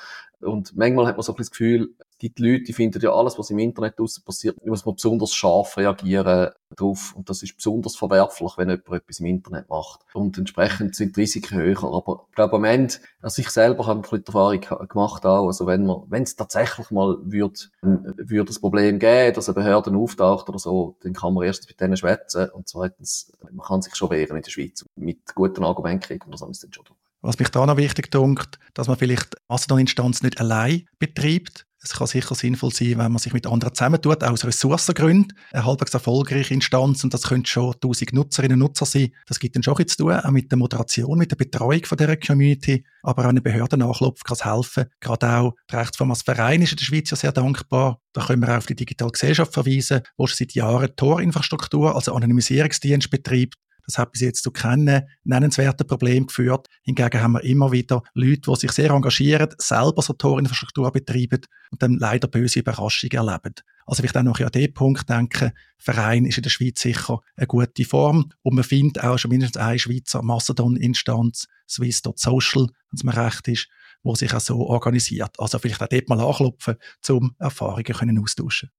Und 0.41 0.77
manchmal 0.77 1.07
hat 1.07 1.17
man 1.17 1.23
so 1.23 1.33
ein 1.33 1.37
bisschen 1.37 1.45
das 1.45 1.51
Gefühl, 1.51 1.95
gibt 2.23 2.39
Leute, 2.39 2.63
die 2.63 2.73
finden 2.73 3.03
ja 3.03 3.13
alles, 3.13 3.37
was 3.37 3.51
im 3.51 3.59
Internet 3.59 3.99
draussen 3.99 4.23
passiert, 4.23 4.65
muss 4.65 4.87
man 4.87 4.95
besonders 4.95 5.35
scharf 5.35 5.77
reagieren 5.77 6.51
drauf. 6.77 7.15
Und 7.17 7.29
das 7.29 7.43
ist 7.43 7.57
besonders 7.57 7.97
verwerflich, 7.97 8.53
wenn 8.57 8.71
jemand 8.71 8.89
etwas 8.89 9.19
im 9.19 9.27
Internet 9.27 9.69
macht. 9.69 10.03
Und 10.15 10.39
entsprechend 10.39 10.95
sind 10.95 11.17
die 11.17 11.21
Risiken 11.23 11.59
höher. 11.59 11.83
Aber 11.83 12.27
ich 12.29 12.37
glaube, 12.37 12.55
am 12.57 12.65
Ende, 12.65 12.95
also 13.21 13.43
ich 13.43 13.51
selber 13.51 13.87
habe 13.87 13.99
ein 13.99 14.03
bisschen 14.03 14.25
Erfahrung 14.25 14.61
gemacht 14.89 15.27
auch. 15.27 15.49
Also 15.49 15.67
wenn 15.67 15.85
man, 15.85 16.03
wenn 16.11 16.23
es 16.23 16.37
tatsächlich 16.37 16.93
mal 16.93 17.19
würde, 17.25 17.59
würde 17.83 18.45
das 18.45 18.61
Problem 18.61 19.01
geben, 19.01 19.35
dass 19.35 19.49
eine 19.49 19.55
Behörde 19.57 19.91
auftaucht 19.91 20.49
oder 20.49 20.61
so, 20.61 20.97
dann 21.03 21.15
kann 21.15 21.35
man 21.35 21.45
erstens 21.45 21.71
mit 21.71 21.81
denen 21.81 21.97
schwätzen 21.97 22.51
und 22.51 22.69
zweitens, 22.69 23.33
man 23.43 23.67
kann 23.67 23.83
sich 23.83 23.97
schon 23.97 24.11
wehren 24.11 24.37
in 24.37 24.43
der 24.45 24.51
Schweiz. 24.51 24.85
Mit 24.95 25.35
guten 25.35 25.65
Argumenten 25.65 26.07
kriegt 26.07 26.23
man 26.23 26.31
das 26.31 26.43
alles 26.45 26.61
dann 26.61 26.73
schon 26.73 26.85
durch. 26.85 27.02
Was 27.23 27.39
mich 27.39 27.49
da 27.51 27.65
noch 27.65 27.77
wichtig 27.77 28.11
dunkt, 28.11 28.59
dass 28.75 28.89
man 28.89 28.99
vielleicht 28.99 29.37
Mastodon-Instanz 29.49 30.23
nicht 30.23 30.41
allein 30.41 30.87
betreibt. 30.99 31.67
Es 31.85 31.95
kann 31.95 32.07
sicher 32.07 32.37
sinnvoll 32.37 32.73
sein, 32.73 32.99
wenn 32.99 33.11
man 33.11 33.19
sich 33.19 33.33
mit 33.33 33.47
anderen 33.47 33.75
zusammentut, 33.75 34.23
auch 34.23 34.31
aus 34.31 34.45
Ressourcengründen. 34.45 35.37
Eine 35.51 35.65
halbwegs 35.65 35.95
erfolgreiche 35.95 36.55
Instanz, 36.55 37.03
und 37.03 37.13
das 37.13 37.23
könnte 37.23 37.51
schon 37.51 37.75
1000 37.75 38.13
Nutzerinnen 38.13 38.55
und 38.55 38.69
Nutzer 38.69 38.87
sein. 38.87 39.13
Das 39.27 39.41
gibt 39.41 39.57
dann 39.57 39.65
schon 39.65 39.75
etwas 39.75 39.97
zu 39.97 40.05
tun, 40.05 40.13
auch 40.13 40.31
mit 40.31 40.51
der 40.53 40.59
Moderation, 40.59 41.19
mit 41.19 41.33
der 41.33 41.37
Betreuung 41.37 41.85
von 41.85 41.99
dieser 41.99 42.17
Community. 42.17 42.85
Aber 43.03 43.25
auch 43.25 43.31
eine 43.31 43.41
Behörde 43.41 43.77
nachklopfen 43.77 44.23
kann 44.25 44.35
es 44.35 44.45
helfen. 44.45 44.85
Gerade 45.01 45.29
auch 45.37 45.55
die 45.71 45.77
Rechtsform 45.77 46.11
als 46.11 46.23
Verein 46.23 46.63
ist 46.63 46.73
in 46.73 46.79
der 46.79 46.85
Schweiz 46.85 47.11
ja 47.11 47.17
sehr 47.17 47.33
dankbar. 47.33 48.01
Da 48.13 48.27
können 48.27 48.43
wir 48.43 48.53
auch 48.53 48.59
auf 48.59 48.67
die 48.67 48.77
digitale 48.77 49.11
Gesellschaft 49.11 49.53
verweisen, 49.53 50.03
wo 50.17 50.29
schon 50.29 50.37
seit 50.37 50.55
Jahren 50.55 50.95
Tor-Infrastruktur, 50.95 51.97
also 51.97 52.15
Anonymisierungsdienst 52.15 53.11
betreibt, 53.11 53.57
das 53.87 53.99
hat 53.99 54.13
bis 54.13 54.21
jetzt 54.21 54.43
zu 54.43 54.51
keinen 54.51 55.03
nennenswerten 55.25 55.87
Problemen 55.87 56.27
geführt. 56.27 56.69
Hingegen 56.83 57.21
haben 57.21 57.33
wir 57.33 57.45
immer 57.45 57.73
wieder 57.73 58.03
Leute, 58.15 58.51
die 58.51 58.57
sich 58.57 58.73
sehr 58.73 58.91
engagieren, 58.91 59.49
selber 59.59 60.03
so 60.03 60.13
Torinfrastruktur 60.13 60.91
betreiben 60.93 61.41
und 61.71 61.83
dann 61.83 61.99
leider 61.99 62.29
böse 62.29 62.61
Überraschungen 62.61 63.13
erleben. 63.13 63.55
Also 63.87 64.05
ich 64.05 64.13
dann 64.13 64.27
noch 64.27 64.41
an 64.41 64.51
den 64.51 64.73
Punkt 64.73 65.09
denke, 65.09 65.53
Verein 65.79 66.25
ist 66.25 66.37
in 66.37 66.45
der 66.45 66.51
Schweiz 66.51 66.81
sicher 66.81 67.21
eine 67.37 67.47
gute 67.47 67.85
Form 67.85 68.31
und 68.43 68.55
man 68.55 68.65
findet 68.65 69.03
auch 69.03 69.19
schon 69.19 69.31
mindestens 69.31 69.61
eine 69.61 69.79
Schweizer 69.79 70.23
Mastodon-Instanz, 70.23 71.49
Swiss.social, 71.69 72.67
wenn 72.67 72.97
es 72.97 73.05
mir 73.05 73.17
recht 73.17 73.49
ist, 73.49 73.69
wo 74.03 74.15
sich 74.15 74.33
auch 74.33 74.41
so 74.41 74.61
organisiert. 74.61 75.39
Also 75.39 75.59
vielleicht 75.59 75.83
auch 75.83 75.89
dort 75.89 76.09
mal 76.09 76.21
anklopfen, 76.21 76.77
um 77.09 77.35
Erfahrungen 77.39 77.85
können 77.85 78.19
austauschen 78.19 78.71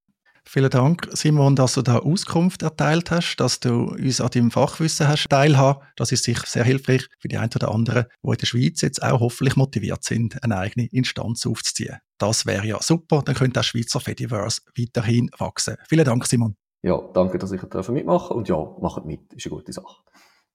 Vielen 0.45 0.69
Dank, 0.69 1.07
Simon, 1.13 1.55
dass 1.55 1.73
du 1.73 1.81
da 1.81 1.99
Auskunft 1.99 2.63
erteilt 2.63 3.11
hast, 3.11 3.37
dass 3.37 3.59
du 3.59 3.85
uns 3.91 4.19
an 4.21 4.29
deinem 4.29 4.51
Fachwissen 4.51 5.07
hast 5.07 5.27
teilhaben. 5.29 5.81
Das 5.95 6.11
ist 6.11 6.25
sicher 6.25 6.43
sehr 6.45 6.63
hilfreich 6.63 7.07
für 7.19 7.27
die 7.27 7.37
einen 7.37 7.51
oder 7.55 7.71
anderen, 7.71 8.05
die 8.21 8.29
in 8.29 8.37
der 8.37 8.45
Schweiz 8.45 8.81
jetzt 8.81 9.01
auch 9.01 9.21
hoffentlich 9.21 9.55
motiviert 9.55 10.03
sind, 10.03 10.43
eine 10.43 10.57
eigene 10.57 10.87
Instanz 10.91 11.45
aufzuziehen. 11.45 11.97
Das 12.17 12.45
wäre 12.45 12.67
ja 12.67 12.81
super, 12.81 13.21
dann 13.25 13.35
könnte 13.35 13.61
auch 13.61 13.63
Schweizer 13.63 13.99
Fediverse 13.99 14.61
weiterhin 14.77 15.29
wachsen. 15.37 15.77
Vielen 15.87 16.05
Dank, 16.05 16.25
Simon. 16.25 16.55
Ja, 16.83 16.99
danke, 17.13 17.37
dass 17.37 17.51
ich 17.53 17.61
mitmachen 17.61 18.03
durfte 18.09 18.33
und 18.33 18.49
ja, 18.49 18.57
macht 18.81 19.05
mit, 19.05 19.33
ist 19.33 19.45
eine 19.45 19.55
gute 19.55 19.71
Sache. 19.71 20.03